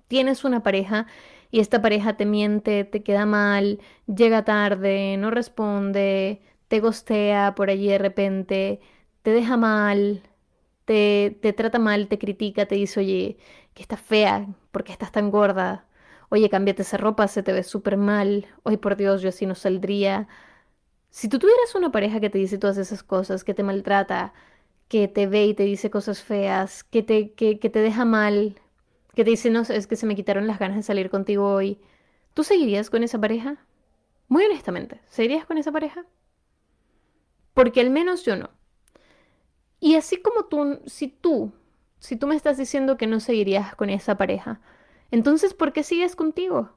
tienes 0.08 0.44
una 0.44 0.62
pareja 0.62 1.08
y 1.52 1.60
esta 1.62 1.82
pareja 1.82 2.18
te 2.18 2.26
miente, 2.26 2.84
te 2.84 3.02
queda 3.04 3.26
mal, 3.26 3.80
llega 4.06 4.44
tarde, 4.46 5.18
no 5.18 5.32
responde, 5.32 6.42
te 6.68 6.80
gostea 6.82 7.56
por 7.56 7.70
allí 7.70 7.88
de 7.88 7.98
repente, 7.98 8.82
te 9.24 9.32
deja 9.32 9.58
mal, 9.58 10.24
te, 10.90 11.54
trata 11.54 11.78
mal, 11.78 12.08
te 12.08 12.18
critica, 12.18 12.66
te 12.66 12.76
dice, 12.76 13.00
oye, 13.02 13.38
que 13.76 13.84
estás 13.84 14.02
fea, 14.02 14.48
porque 14.72 14.92
estás 14.92 15.12
tan 15.12 15.30
gorda? 15.30 15.86
Oye, 16.30 16.50
cámbiate 16.50 16.82
esa 16.82 16.98
ropa, 16.98 17.28
se 17.28 17.44
te 17.44 17.54
ve 17.54 17.64
súper 17.64 17.98
mal. 17.98 18.48
Oye, 18.64 18.78
por 18.80 18.96
Dios, 18.98 19.22
yo 19.22 19.30
así 19.30 19.46
no 19.46 19.56
saldría. 19.56 20.28
Si 21.12 21.30
tú 21.30 21.40
tuvieras 21.40 21.76
una 21.76 21.92
pareja 21.92 22.20
que 22.20 22.30
te 22.32 22.40
dice 22.40 22.58
todas 22.58 22.78
esas 22.78 23.04
cosas, 23.04 23.44
que 23.44 23.54
te 23.54 23.64
maltrata, 23.64 24.34
que 24.88 25.08
te 25.08 25.28
ve 25.28 25.46
y 25.48 25.54
te 25.56 25.64
dice 25.64 25.92
cosas 25.92 26.24
feas, 26.24 26.84
que 26.84 27.04
te, 27.04 27.34
que, 27.34 27.56
te 27.58 27.80
deja 27.80 28.06
mal, 28.06 28.60
que 29.16 29.24
te 29.26 29.32
dice, 29.32 29.50
no, 29.52 29.62
es 29.62 29.88
que 29.88 29.96
se 29.96 30.08
me 30.08 30.16
quitaron 30.16 30.48
las 30.48 30.60
ganas 30.60 30.78
de 30.78 30.84
salir 30.84 31.10
contigo 31.12 31.54
hoy, 31.54 31.80
¿tú 32.34 32.44
seguirías 32.44 32.90
con 32.90 33.04
esa 33.04 33.20
pareja? 33.20 33.58
Muy 34.30 34.46
honestamente, 34.46 35.02
¿seguirías 35.10 35.46
con 35.46 35.58
esa 35.58 35.72
pareja? 35.72 36.06
Porque 37.54 37.82
al 37.82 37.92
menos 37.92 38.26
yo 38.26 38.36
no. 38.38 38.50
Y 39.80 39.96
así 39.96 40.22
como 40.22 40.46
tú, 40.46 40.80
si 40.86 41.08
tú, 41.08 41.52
si 42.00 42.16
tú 42.16 42.28
me 42.28 42.36
estás 42.36 42.58
diciendo 42.58 42.98
que 42.98 43.08
no 43.08 43.20
seguirías 43.20 43.76
con 43.76 43.90
esa 43.90 44.18
pareja, 44.18 44.60
entonces 45.12 45.54
¿por 45.54 45.74
qué 45.74 45.84
sigues 45.84 46.16
contigo? 46.16 46.70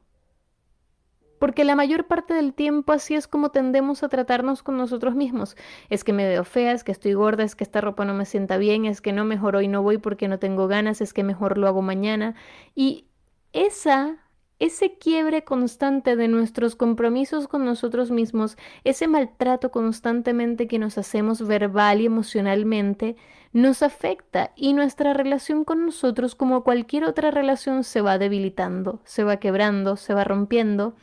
porque 1.42 1.64
la 1.64 1.74
mayor 1.74 2.06
parte 2.06 2.34
del 2.34 2.54
tiempo 2.54 2.92
así 2.92 3.16
es 3.16 3.26
como 3.26 3.50
tendemos 3.50 4.04
a 4.04 4.08
tratarnos 4.08 4.62
con 4.62 4.76
nosotros 4.76 5.16
mismos. 5.16 5.56
Es 5.90 6.04
que 6.04 6.12
me 6.12 6.24
veo 6.24 6.44
fea, 6.44 6.70
es 6.70 6.84
que 6.84 6.92
estoy 6.92 7.14
gorda, 7.14 7.42
es 7.42 7.56
que 7.56 7.64
esta 7.64 7.80
ropa 7.80 8.04
no 8.04 8.14
me 8.14 8.26
sienta 8.26 8.58
bien, 8.58 8.84
es 8.84 9.00
que 9.00 9.12
no 9.12 9.24
mejor 9.24 9.56
hoy 9.56 9.66
no 9.66 9.82
voy 9.82 9.98
porque 9.98 10.28
no 10.28 10.38
tengo 10.38 10.68
ganas, 10.68 11.00
es 11.00 11.12
que 11.12 11.24
mejor 11.24 11.58
lo 11.58 11.66
hago 11.66 11.82
mañana. 11.82 12.36
Y 12.76 13.06
esa 13.52 14.18
ese 14.62 14.94
quiebre 14.94 15.42
constante 15.42 16.14
de 16.14 16.28
nuestros 16.28 16.76
compromisos 16.76 17.48
con 17.48 17.64
nosotros 17.64 18.12
mismos, 18.12 18.56
ese 18.84 19.08
maltrato 19.08 19.72
constantemente 19.72 20.68
que 20.68 20.78
nos 20.78 20.98
hacemos 20.98 21.44
verbal 21.44 22.00
y 22.00 22.06
emocionalmente, 22.06 23.16
nos 23.52 23.82
afecta 23.82 24.52
y 24.54 24.72
nuestra 24.72 25.14
relación 25.14 25.64
con 25.64 25.84
nosotros, 25.84 26.36
como 26.36 26.62
cualquier 26.62 27.02
otra 27.02 27.32
relación, 27.32 27.82
se 27.82 28.02
va 28.02 28.18
debilitando, 28.18 29.00
se 29.02 29.24
va 29.24 29.38
quebrando, 29.38 29.96
se 29.96 30.14
va 30.14 30.22
rompiendo. 30.22 30.94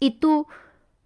Y 0.00 0.18
tú 0.18 0.48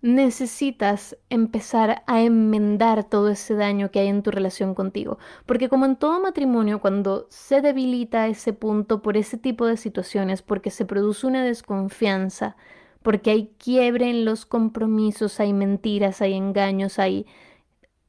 necesitas 0.03 1.17
empezar 1.29 2.03
a 2.07 2.23
enmendar 2.23 3.05
todo 3.05 3.29
ese 3.29 3.55
daño 3.55 3.91
que 3.91 4.01
hay 4.01 4.09
en 4.09 4.23
tu 4.23 4.31
relación 4.31 4.75
contigo. 4.75 5.19
Porque 5.47 5.69
como 5.69 5.85
en 5.85 5.97
todo 5.97 6.21
matrimonio, 6.21 6.81
cuando 6.81 7.27
se 7.31 7.61
debilita 7.61 8.29
ese 8.29 8.53
punto 8.53 9.03
por 9.03 9.17
ese 9.17 9.37
tipo 9.37 9.67
de 9.67 9.77
situaciones, 9.77 10.43
porque 10.43 10.71
se 10.71 10.87
produce 10.87 11.27
una 11.27 11.45
desconfianza, 11.45 12.57
porque 13.03 13.31
hay 13.31 13.55
quiebre 13.59 14.11
en 14.11 14.25
los 14.25 14.47
compromisos, 14.47 15.41
hay 15.41 15.53
mentiras, 15.53 16.23
hay 16.23 16.35
engaños, 16.35 16.99
hay, 16.99 17.27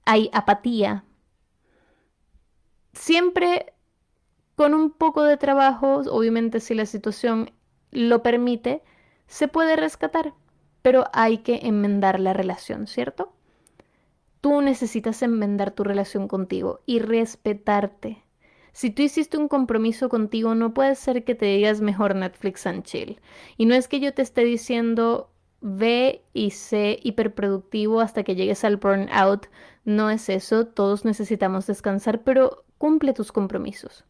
hay 0.05 0.29
apatía, 0.33 1.05
siempre 2.93 3.73
con 4.55 4.73
un 4.73 4.91
poco 4.91 5.23
de 5.23 5.37
trabajo, 5.37 6.01
obviamente 6.09 6.59
si 6.59 6.75
la 6.75 6.85
situación 6.85 7.51
lo 7.91 8.21
permite, 8.21 8.83
se 9.27 9.47
puede 9.47 9.75
rescatar 9.75 10.33
pero 10.81 11.05
hay 11.13 11.39
que 11.39 11.61
enmendar 11.63 12.19
la 12.19 12.33
relación, 12.33 12.87
¿cierto? 12.87 13.33
Tú 14.41 14.61
necesitas 14.61 15.21
enmendar 15.21 15.71
tu 15.71 15.83
relación 15.83 16.27
contigo 16.27 16.81
y 16.85 16.99
respetarte. 16.99 18.23
Si 18.73 18.89
tú 18.89 19.01
hiciste 19.01 19.37
un 19.37 19.47
compromiso 19.47 20.09
contigo, 20.09 20.55
no 20.55 20.73
puede 20.73 20.95
ser 20.95 21.23
que 21.23 21.35
te 21.35 21.45
digas 21.45 21.81
mejor 21.81 22.15
Netflix 22.15 22.65
and 22.65 22.83
chill. 22.83 23.19
Y 23.57 23.65
no 23.65 23.75
es 23.75 23.87
que 23.87 23.99
yo 23.99 24.13
te 24.13 24.21
esté 24.21 24.43
diciendo 24.43 25.29
ve 25.59 26.23
y 26.33 26.51
sé 26.51 26.99
hiperproductivo 27.03 28.01
hasta 28.01 28.23
que 28.23 28.35
llegues 28.35 28.63
al 28.63 28.77
burnout. 28.77 29.47
No 29.85 30.09
es 30.09 30.29
eso, 30.29 30.65
todos 30.65 31.05
necesitamos 31.05 31.67
descansar, 31.67 32.23
pero 32.23 32.63
cumple 32.77 33.13
tus 33.13 33.31
compromisos. 33.31 34.05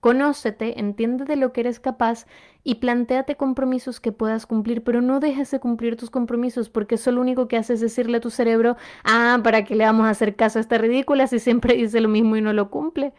Conócete, 0.00 0.78
entiende 0.78 1.24
de 1.24 1.36
lo 1.36 1.52
que 1.52 1.62
eres 1.62 1.80
capaz 1.80 2.26
y 2.62 2.76
planteate 2.76 3.36
compromisos 3.36 3.98
que 3.98 4.12
puedas 4.12 4.46
cumplir, 4.46 4.84
pero 4.84 5.00
no 5.00 5.20
dejes 5.20 5.50
de 5.50 5.58
cumplir 5.58 5.96
tus 5.96 6.10
compromisos 6.10 6.68
porque 6.68 6.96
eso 6.96 7.10
lo 7.10 7.20
único 7.20 7.48
que 7.48 7.56
hace 7.56 7.74
es 7.74 7.80
decirle 7.80 8.18
a 8.18 8.20
tu 8.20 8.30
cerebro, 8.30 8.76
ah, 9.04 9.38
¿para 9.42 9.64
qué 9.64 9.74
le 9.74 9.84
vamos 9.84 10.06
a 10.06 10.10
hacer 10.10 10.36
caso 10.36 10.58
a 10.58 10.62
esta 10.62 10.78
ridícula 10.78 11.26
si 11.26 11.38
siempre 11.38 11.74
dice 11.74 12.00
lo 12.00 12.08
mismo 12.08 12.36
y 12.36 12.42
no 12.42 12.52
lo 12.52 12.70
cumple? 12.70 13.14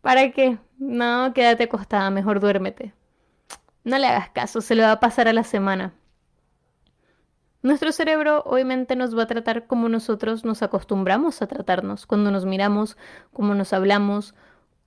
¿Para 0.00 0.30
qué? 0.30 0.58
No, 0.78 1.32
quédate 1.34 1.64
acostada, 1.64 2.10
mejor 2.10 2.40
duérmete. 2.40 2.94
No 3.84 3.98
le 3.98 4.06
hagas 4.06 4.30
caso, 4.30 4.60
se 4.60 4.74
le 4.74 4.82
va 4.82 4.92
a 4.92 5.00
pasar 5.00 5.28
a 5.28 5.32
la 5.32 5.44
semana. 5.44 5.92
Nuestro 7.62 7.90
cerebro 7.90 8.44
obviamente 8.46 8.94
nos 8.94 9.18
va 9.18 9.24
a 9.24 9.26
tratar 9.26 9.66
como 9.66 9.88
nosotros 9.88 10.44
nos 10.44 10.62
acostumbramos 10.62 11.42
a 11.42 11.48
tratarnos, 11.48 12.06
cuando 12.06 12.30
nos 12.30 12.44
miramos, 12.44 12.96
como 13.32 13.54
nos 13.54 13.72
hablamos, 13.72 14.34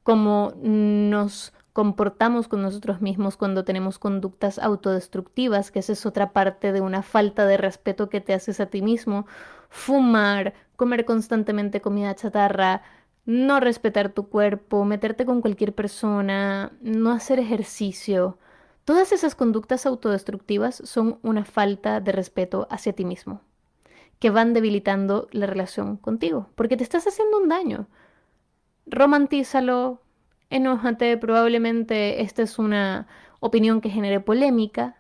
cómo 0.04 0.54
nos 0.62 1.54
comportamos 1.74 2.48
con 2.48 2.62
nosotros 2.62 3.02
mismos 3.02 3.38
cuando 3.38 3.64
tenemos 3.64 4.00
conductas 4.00 4.60
autodestructivas, 4.60 5.72
que 5.72 5.80
esa 5.80 5.94
es 5.94 6.06
otra 6.06 6.34
parte 6.34 6.74
de 6.74 6.82
una 6.82 7.04
falta 7.04 7.46
de 7.46 7.58
respeto 7.58 8.10
que 8.10 8.22
te 8.22 8.34
haces 8.34 8.60
a 8.60 8.66
ti 8.66 8.82
mismo, 8.82 9.28
fumar, 9.70 10.54
comer 10.76 11.06
constantemente 11.06 11.80
comida 11.80 12.16
chatarra, 12.16 12.82
no 13.26 13.60
respetar 13.60 14.10
tu 14.10 14.28
cuerpo, 14.28 14.86
meterte 14.86 15.26
con 15.26 15.42
cualquier 15.42 15.74
persona, 15.74 16.74
no 16.82 17.12
hacer 17.12 17.40
ejercicio. 17.40 18.38
Todas 18.86 19.12
esas 19.12 19.36
conductas 19.36 19.86
autodestructivas 19.86 20.82
son 20.84 21.20
una 21.22 21.46
falta 21.46 22.02
de 22.02 22.12
respeto 22.12 22.68
hacia 22.72 22.94
ti 22.94 23.06
mismo, 23.06 23.42
que 24.18 24.32
van 24.32 24.54
debilitando 24.54 25.28
la 25.32 25.46
relación 25.46 25.96
contigo, 25.96 26.50
porque 26.56 26.76
te 26.76 26.84
estás 26.84 27.06
haciendo 27.06 27.38
un 27.38 27.50
daño 27.50 27.88
romantízalo, 28.90 30.02
enójate, 30.50 31.18
probablemente 31.18 32.22
esta 32.22 32.42
es 32.42 32.60
una 32.60 33.08
opinión 33.40 33.82
que 33.82 33.90
genere 33.90 34.20
polémica, 34.20 34.96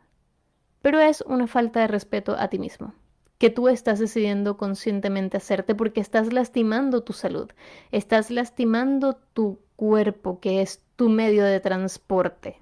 pero 0.82 0.99
es 0.99 1.21
una 1.21 1.47
falta 1.47 1.82
de 1.82 1.88
respeto 1.88 2.36
a 2.38 2.47
ti 2.47 2.60
mismo, 2.60 2.93
que 3.38 3.49
tú 3.49 3.67
estás 3.67 3.99
decidiendo 3.99 4.58
conscientemente 4.58 5.38
hacerte 5.38 5.75
porque 5.75 5.99
estás 5.99 6.32
lastimando 6.32 7.04
tu 7.04 7.13
salud, 7.13 7.52
estás 7.91 8.32
lastimando 8.32 9.15
tu 9.34 9.60
cuerpo, 9.75 10.39
que 10.39 10.62
es 10.62 10.82
tu 10.95 11.10
medio 11.10 11.43
de 11.43 11.60
transporte. 11.60 12.62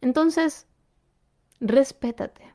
Entonces, 0.00 0.66
respétate. 1.60 2.54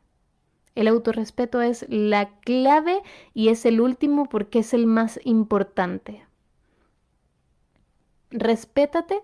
El 0.74 0.88
autorrespeto 0.88 1.62
es 1.62 1.86
la 1.90 2.40
clave 2.40 3.02
y 3.34 3.50
es 3.50 3.66
el 3.66 3.82
último 3.82 4.30
porque 4.30 4.60
es 4.60 4.74
el 4.74 4.88
más 4.88 5.20
importante. 5.26 6.26
Respétate 8.32 9.22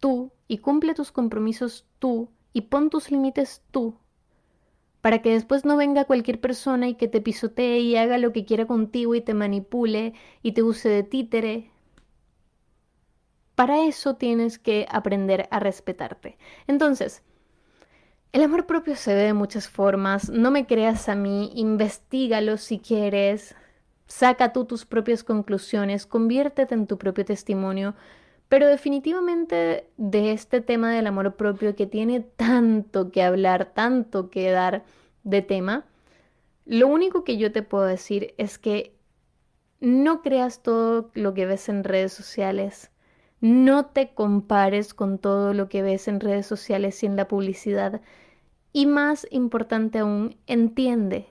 tú 0.00 0.32
y 0.46 0.58
cumple 0.58 0.94
tus 0.94 1.12
compromisos 1.12 1.86
tú 1.98 2.30
y 2.52 2.62
pon 2.62 2.90
tus 2.90 3.10
límites 3.10 3.62
tú 3.70 3.98
para 5.00 5.22
que 5.22 5.30
después 5.30 5.64
no 5.64 5.76
venga 5.76 6.04
cualquier 6.04 6.40
persona 6.40 6.88
y 6.88 6.94
que 6.94 7.08
te 7.08 7.20
pisotee 7.20 7.80
y 7.80 7.96
haga 7.96 8.18
lo 8.18 8.32
que 8.32 8.44
quiera 8.44 8.66
contigo 8.66 9.14
y 9.14 9.20
te 9.20 9.34
manipule 9.34 10.14
y 10.42 10.52
te 10.52 10.62
use 10.62 10.88
de 10.88 11.02
títere. 11.02 11.70
Para 13.54 13.84
eso 13.86 14.16
tienes 14.16 14.58
que 14.58 14.86
aprender 14.90 15.48
a 15.50 15.60
respetarte. 15.60 16.36
Entonces, 16.66 17.22
el 18.32 18.42
amor 18.42 18.66
propio 18.66 18.96
se 18.96 19.14
ve 19.14 19.22
de 19.22 19.34
muchas 19.34 19.68
formas. 19.68 20.30
No 20.30 20.50
me 20.50 20.66
creas 20.66 21.08
a 21.08 21.14
mí, 21.14 21.52
investigalo 21.54 22.56
si 22.56 22.78
quieres. 22.78 23.54
Saca 24.06 24.52
tú 24.52 24.64
tus 24.64 24.84
propias 24.86 25.24
conclusiones, 25.24 26.06
conviértete 26.06 26.74
en 26.74 26.86
tu 26.86 26.98
propio 26.98 27.24
testimonio. 27.24 27.94
Pero 28.48 28.66
definitivamente 28.66 29.90
de 29.96 30.32
este 30.32 30.60
tema 30.60 30.92
del 30.92 31.06
amor 31.06 31.36
propio 31.36 31.76
que 31.76 31.86
tiene 31.86 32.20
tanto 32.20 33.10
que 33.10 33.22
hablar, 33.22 33.72
tanto 33.74 34.30
que 34.30 34.50
dar 34.50 34.84
de 35.22 35.42
tema, 35.42 35.84
lo 36.64 36.88
único 36.88 37.24
que 37.24 37.36
yo 37.36 37.52
te 37.52 37.62
puedo 37.62 37.84
decir 37.84 38.34
es 38.38 38.58
que 38.58 38.94
no 39.80 40.22
creas 40.22 40.62
todo 40.62 41.10
lo 41.14 41.34
que 41.34 41.46
ves 41.46 41.68
en 41.68 41.84
redes 41.84 42.12
sociales. 42.12 42.90
No 43.40 43.86
te 43.86 44.12
compares 44.12 44.94
con 44.94 45.18
todo 45.18 45.54
lo 45.54 45.68
que 45.68 45.82
ves 45.82 46.08
en 46.08 46.20
redes 46.20 46.46
sociales 46.46 47.02
y 47.02 47.06
en 47.06 47.16
la 47.16 47.28
publicidad. 47.28 48.00
Y 48.72 48.86
más 48.86 49.26
importante 49.30 50.00
aún, 50.00 50.36
entiende 50.46 51.28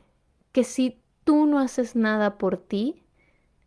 que 0.52 0.64
si 0.64 1.02
tú 1.24 1.46
no 1.46 1.60
haces 1.60 1.96
nada 1.96 2.38
por 2.38 2.58
ti, 2.58 3.04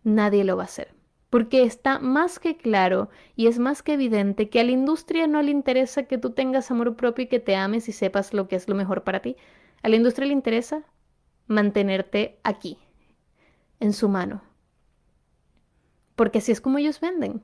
nadie 0.02 0.44
lo 0.44 0.56
va 0.56 0.62
a 0.62 0.66
hacer. 0.66 0.99
Porque 1.30 1.62
está 1.62 2.00
más 2.00 2.38
que 2.40 2.56
claro 2.56 3.08
y 3.36 3.46
es 3.46 3.58
más 3.58 3.82
que 3.82 3.94
evidente 3.94 4.50
que 4.50 4.60
a 4.60 4.64
la 4.64 4.72
industria 4.72 5.26
no 5.26 5.42
le 5.42 5.52
interesa 5.52 6.04
que 6.04 6.18
tú 6.18 6.30
tengas 6.30 6.70
amor 6.70 6.96
propio 6.96 7.24
y 7.24 7.28
que 7.28 7.40
te 7.40 7.56
ames 7.56 7.88
y 7.88 7.92
sepas 7.92 8.34
lo 8.34 8.48
que 8.48 8.56
es 8.56 8.68
lo 8.68 8.74
mejor 8.74 9.04
para 9.04 9.20
ti. 9.20 9.36
A 9.82 9.88
la 9.88 9.96
industria 9.96 10.26
le 10.26 10.32
interesa 10.34 10.84
mantenerte 11.46 12.38
aquí, 12.44 12.78
en 13.80 13.92
su 13.92 14.08
mano. 14.08 14.42
Porque 16.16 16.38
así 16.38 16.52
es 16.52 16.60
como 16.60 16.78
ellos 16.78 17.00
venden. 17.00 17.42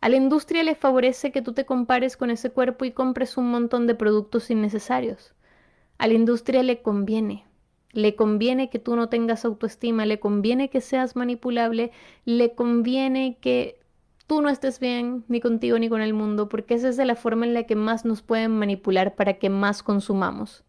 A 0.00 0.08
la 0.08 0.16
industria 0.16 0.62
le 0.62 0.76
favorece 0.76 1.32
que 1.32 1.42
tú 1.42 1.54
te 1.54 1.64
compares 1.66 2.16
con 2.16 2.30
ese 2.30 2.50
cuerpo 2.50 2.84
y 2.84 2.92
compres 2.92 3.36
un 3.36 3.50
montón 3.50 3.86
de 3.86 3.96
productos 3.96 4.50
innecesarios. 4.50 5.34
A 5.98 6.06
la 6.06 6.14
industria 6.14 6.62
le 6.62 6.82
conviene. 6.82 7.47
Le 7.92 8.14
conviene 8.14 8.70
que 8.70 8.78
tú 8.78 8.96
no 8.96 9.08
tengas 9.08 9.44
autoestima, 9.44 10.06
le 10.06 10.20
conviene 10.20 10.68
que 10.70 10.80
seas 10.80 11.16
manipulable, 11.16 11.90
le 12.24 12.54
conviene 12.54 13.38
que 13.40 13.80
tú 14.26 14.42
no 14.42 14.50
estés 14.50 14.78
bien 14.78 15.24
ni 15.28 15.40
contigo 15.40 15.78
ni 15.78 15.88
con 15.88 16.02
el 16.02 16.12
mundo, 16.12 16.48
porque 16.48 16.74
esa 16.74 16.90
es 16.90 16.98
la 16.98 17.16
forma 17.16 17.46
en 17.46 17.54
la 17.54 17.64
que 17.64 17.76
más 17.76 18.04
nos 18.04 18.22
pueden 18.22 18.52
manipular 18.58 19.14
para 19.14 19.38
que 19.38 19.48
más 19.48 19.82
consumamos. 19.82 20.64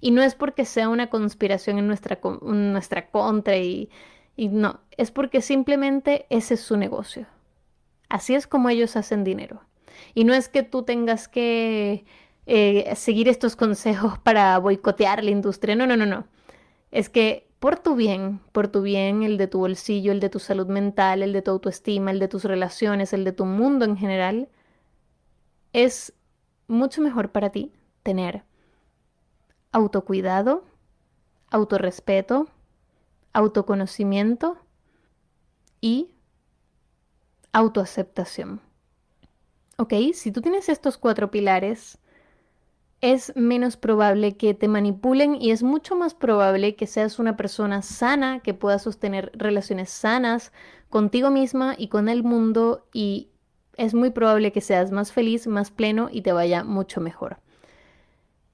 Y 0.00 0.10
no 0.12 0.22
es 0.22 0.34
porque 0.34 0.64
sea 0.64 0.88
una 0.88 1.08
conspiración 1.08 1.78
en 1.78 1.86
nuestra, 1.86 2.20
nuestra 2.42 3.10
contra 3.10 3.56
y, 3.56 3.90
y 4.36 4.48
no, 4.48 4.80
es 4.96 5.10
porque 5.10 5.40
simplemente 5.40 6.26
ese 6.30 6.54
es 6.54 6.60
su 6.60 6.76
negocio. 6.76 7.26
Así 8.08 8.34
es 8.34 8.46
como 8.46 8.68
ellos 8.68 8.96
hacen 8.96 9.24
dinero. 9.24 9.62
Y 10.14 10.24
no 10.24 10.34
es 10.34 10.48
que 10.48 10.62
tú 10.62 10.82
tengas 10.82 11.28
que 11.28 12.04
eh, 12.46 12.92
seguir 12.94 13.28
estos 13.28 13.56
consejos 13.56 14.18
para 14.18 14.58
boicotear 14.58 15.24
la 15.24 15.30
industria. 15.30 15.74
No, 15.74 15.86
no, 15.86 15.96
no, 15.96 16.06
no. 16.06 16.26
Es 16.90 17.08
que 17.08 17.48
por 17.58 17.78
tu 17.78 17.96
bien, 17.96 18.40
por 18.52 18.68
tu 18.68 18.82
bien, 18.82 19.22
el 19.22 19.36
de 19.36 19.48
tu 19.48 19.58
bolsillo, 19.58 20.12
el 20.12 20.20
de 20.20 20.30
tu 20.30 20.38
salud 20.38 20.66
mental, 20.68 21.22
el 21.22 21.32
de 21.32 21.42
tu 21.42 21.50
autoestima, 21.50 22.10
el 22.10 22.18
de 22.18 22.28
tus 22.28 22.44
relaciones, 22.44 23.12
el 23.12 23.24
de 23.24 23.32
tu 23.32 23.44
mundo 23.44 23.84
en 23.84 23.96
general, 23.96 24.48
es 25.72 26.12
mucho 26.68 27.02
mejor 27.02 27.30
para 27.30 27.50
ti 27.50 27.72
tener 28.02 28.44
autocuidado, 29.72 30.64
autorrespeto, 31.50 32.48
autoconocimiento 33.32 34.56
y 35.80 36.10
autoaceptación. 37.52 38.60
¿Ok? 39.76 39.94
Si 40.14 40.32
tú 40.32 40.40
tienes 40.40 40.68
estos 40.68 40.98
cuatro 40.98 41.30
pilares, 41.30 41.98
es 43.00 43.32
menos 43.36 43.76
probable 43.76 44.36
que 44.36 44.54
te 44.54 44.68
manipulen 44.68 45.40
y 45.40 45.50
es 45.50 45.62
mucho 45.62 45.94
más 45.94 46.14
probable 46.14 46.74
que 46.74 46.86
seas 46.86 47.18
una 47.18 47.36
persona 47.36 47.82
sana, 47.82 48.40
que 48.40 48.54
pueda 48.54 48.78
sostener 48.78 49.30
relaciones 49.34 49.90
sanas 49.90 50.52
contigo 50.88 51.30
misma 51.30 51.74
y 51.78 51.88
con 51.88 52.08
el 52.08 52.24
mundo 52.24 52.86
y 52.92 53.28
es 53.76 53.94
muy 53.94 54.10
probable 54.10 54.50
que 54.50 54.60
seas 54.60 54.90
más 54.90 55.12
feliz, 55.12 55.46
más 55.46 55.70
pleno 55.70 56.08
y 56.10 56.22
te 56.22 56.32
vaya 56.32 56.64
mucho 56.64 57.00
mejor. 57.00 57.38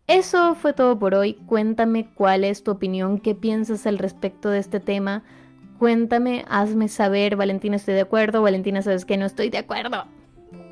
Eso 0.06 0.54
fue 0.54 0.74
todo 0.74 0.98
por 0.98 1.14
hoy. 1.14 1.34
Cuéntame 1.46 2.10
cuál 2.14 2.44
es 2.44 2.62
tu 2.62 2.72
opinión, 2.72 3.18
qué 3.18 3.34
piensas 3.34 3.86
al 3.86 3.96
respecto 3.96 4.50
de 4.50 4.58
este 4.58 4.78
tema. 4.78 5.22
Cuéntame, 5.78 6.44
hazme 6.48 6.88
saber, 6.88 7.36
Valentina, 7.36 7.76
estoy 7.76 7.94
de 7.94 8.02
acuerdo, 8.02 8.42
Valentina, 8.42 8.82
sabes 8.82 9.06
que 9.06 9.16
no 9.16 9.24
estoy 9.24 9.48
de 9.48 9.58
acuerdo. 9.58 10.04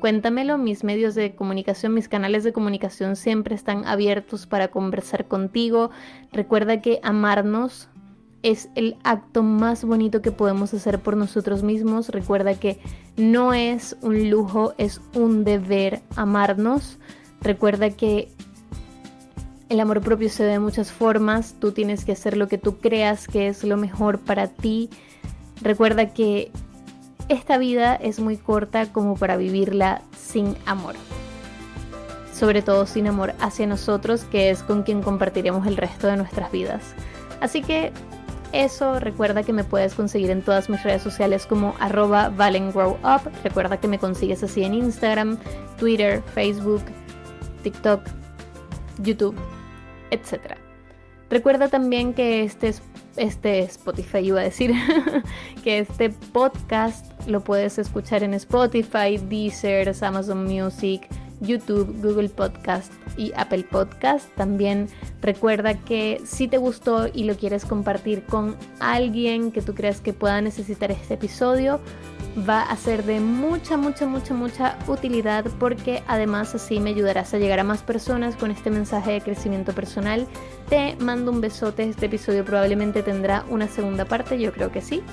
Cuéntamelo, 0.03 0.57
mis 0.57 0.83
medios 0.83 1.15
de 1.15 1.33
comunicación, 1.33 1.93
mis 1.93 2.09
canales 2.09 2.43
de 2.43 2.51
comunicación 2.51 3.15
siempre 3.15 3.55
están 3.55 3.85
abiertos 3.85 4.47
para 4.47 4.67
conversar 4.67 5.29
contigo. 5.29 5.91
Recuerda 6.33 6.81
que 6.81 6.99
amarnos 7.03 7.87
es 8.41 8.67
el 8.75 8.97
acto 9.05 9.43
más 9.43 9.85
bonito 9.85 10.21
que 10.21 10.33
podemos 10.33 10.73
hacer 10.73 10.99
por 10.99 11.15
nosotros 11.15 11.63
mismos. 11.63 12.09
Recuerda 12.09 12.55
que 12.55 12.81
no 13.15 13.53
es 13.53 13.95
un 14.01 14.29
lujo, 14.29 14.73
es 14.77 14.99
un 15.15 15.45
deber 15.45 16.01
amarnos. 16.17 16.99
Recuerda 17.39 17.89
que 17.89 18.27
el 19.69 19.79
amor 19.79 20.01
propio 20.01 20.27
se 20.27 20.43
ve 20.43 20.51
de 20.51 20.59
muchas 20.59 20.91
formas, 20.91 21.55
tú 21.61 21.71
tienes 21.71 22.03
que 22.03 22.11
hacer 22.11 22.35
lo 22.35 22.49
que 22.49 22.57
tú 22.57 22.79
creas 22.79 23.25
que 23.25 23.47
es 23.47 23.63
lo 23.63 23.77
mejor 23.77 24.19
para 24.19 24.49
ti. 24.49 24.89
Recuerda 25.61 26.13
que 26.13 26.51
esta 27.29 27.57
vida 27.57 27.95
es 27.95 28.19
muy 28.19 28.37
corta 28.37 28.91
como 28.91 29.15
para 29.15 29.37
vivirla 29.37 30.01
sin 30.17 30.55
amor. 30.65 30.95
Sobre 32.33 32.61
todo 32.61 32.85
sin 32.85 33.07
amor 33.07 33.33
hacia 33.39 33.67
nosotros, 33.67 34.23
que 34.25 34.49
es 34.49 34.63
con 34.63 34.83
quien 34.83 35.01
compartiremos 35.01 35.67
el 35.67 35.77
resto 35.77 36.07
de 36.07 36.17
nuestras 36.17 36.51
vidas. 36.51 36.81
Así 37.41 37.61
que 37.61 37.91
eso, 38.51 38.99
recuerda 38.99 39.43
que 39.43 39.53
me 39.53 39.63
puedes 39.63 39.93
conseguir 39.93 40.29
en 40.29 40.41
todas 40.41 40.69
mis 40.69 40.83
redes 40.83 41.01
sociales 41.01 41.45
como 41.45 41.75
arroba 41.79 42.29
valengrowup. 42.29 43.21
Recuerda 43.43 43.79
que 43.79 43.87
me 43.87 43.99
consigues 43.99 44.43
así 44.43 44.63
en 44.63 44.73
Instagram, 44.73 45.37
Twitter, 45.77 46.21
Facebook, 46.33 46.83
TikTok, 47.63 48.01
YouTube 48.99 49.35
etc. 50.13 50.57
Recuerda 51.29 51.67
también 51.67 52.13
que 52.13 52.43
este, 52.43 52.73
este 53.17 53.59
Spotify, 53.59 54.19
iba 54.19 54.39
a 54.39 54.43
decir, 54.43 54.73
que 55.63 55.79
este 55.79 56.09
podcast 56.09 57.05
lo 57.27 57.43
puedes 57.43 57.77
escuchar 57.77 58.23
en 58.23 58.33
Spotify, 58.33 59.17
Deezer, 59.29 59.93
Amazon 60.01 60.45
Music, 60.45 61.07
YouTube, 61.41 62.01
Google 62.01 62.29
Podcast 62.29 62.91
y 63.17 63.31
Apple 63.35 63.65
Podcast. 63.69 64.27
También 64.35 64.87
recuerda 65.21 65.75
que 65.75 66.21
si 66.25 66.47
te 66.47 66.57
gustó 66.57 67.07
y 67.13 67.25
lo 67.25 67.35
quieres 67.35 67.65
compartir 67.65 68.23
con 68.23 68.55
alguien 68.79 69.51
que 69.51 69.61
tú 69.61 69.75
creas 69.75 70.01
que 70.01 70.13
pueda 70.13 70.41
necesitar 70.41 70.91
este 70.91 71.15
episodio, 71.15 71.79
va 72.37 72.63
a 72.63 72.75
ser 72.75 73.03
de 73.03 73.19
mucha, 73.19 73.77
mucha, 73.77 74.05
mucha, 74.05 74.33
mucha 74.33 74.77
utilidad 74.87 75.45
porque 75.59 76.03
además 76.07 76.55
así 76.55 76.79
me 76.79 76.91
ayudarás 76.91 77.33
a 77.33 77.37
llegar 77.37 77.59
a 77.59 77.63
más 77.63 77.81
personas 77.83 78.35
con 78.35 78.51
este 78.51 78.69
mensaje 78.69 79.11
de 79.11 79.21
crecimiento 79.21 79.73
personal. 79.73 80.27
Te 80.69 80.95
mando 80.97 81.31
un 81.31 81.41
besote, 81.41 81.83
este 81.83 82.07
episodio 82.07 82.43
probablemente 82.43 83.03
tendrá 83.03 83.45
una 83.49 83.67
segunda 83.67 84.05
parte, 84.05 84.39
yo 84.39 84.51
creo 84.51 84.71
que 84.71 84.81
sí. 84.81 85.03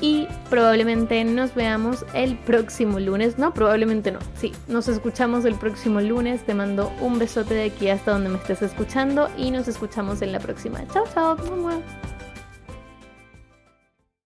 Y 0.00 0.28
probablemente 0.48 1.24
nos 1.24 1.54
veamos 1.54 2.06
el 2.14 2.38
próximo 2.38 3.00
lunes. 3.00 3.36
No, 3.36 3.52
probablemente 3.52 4.12
no. 4.12 4.20
Sí, 4.36 4.52
nos 4.68 4.86
escuchamos 4.86 5.44
el 5.44 5.56
próximo 5.56 6.00
lunes. 6.00 6.46
Te 6.46 6.54
mando 6.54 6.92
un 7.00 7.18
besote 7.18 7.54
de 7.54 7.64
aquí 7.64 7.88
hasta 7.88 8.12
donde 8.12 8.28
me 8.28 8.36
estés 8.36 8.62
escuchando 8.62 9.28
y 9.36 9.50
nos 9.50 9.66
escuchamos 9.66 10.22
en 10.22 10.30
la 10.30 10.38
próxima. 10.38 10.86
Chao, 10.92 11.04
chao. 11.12 11.36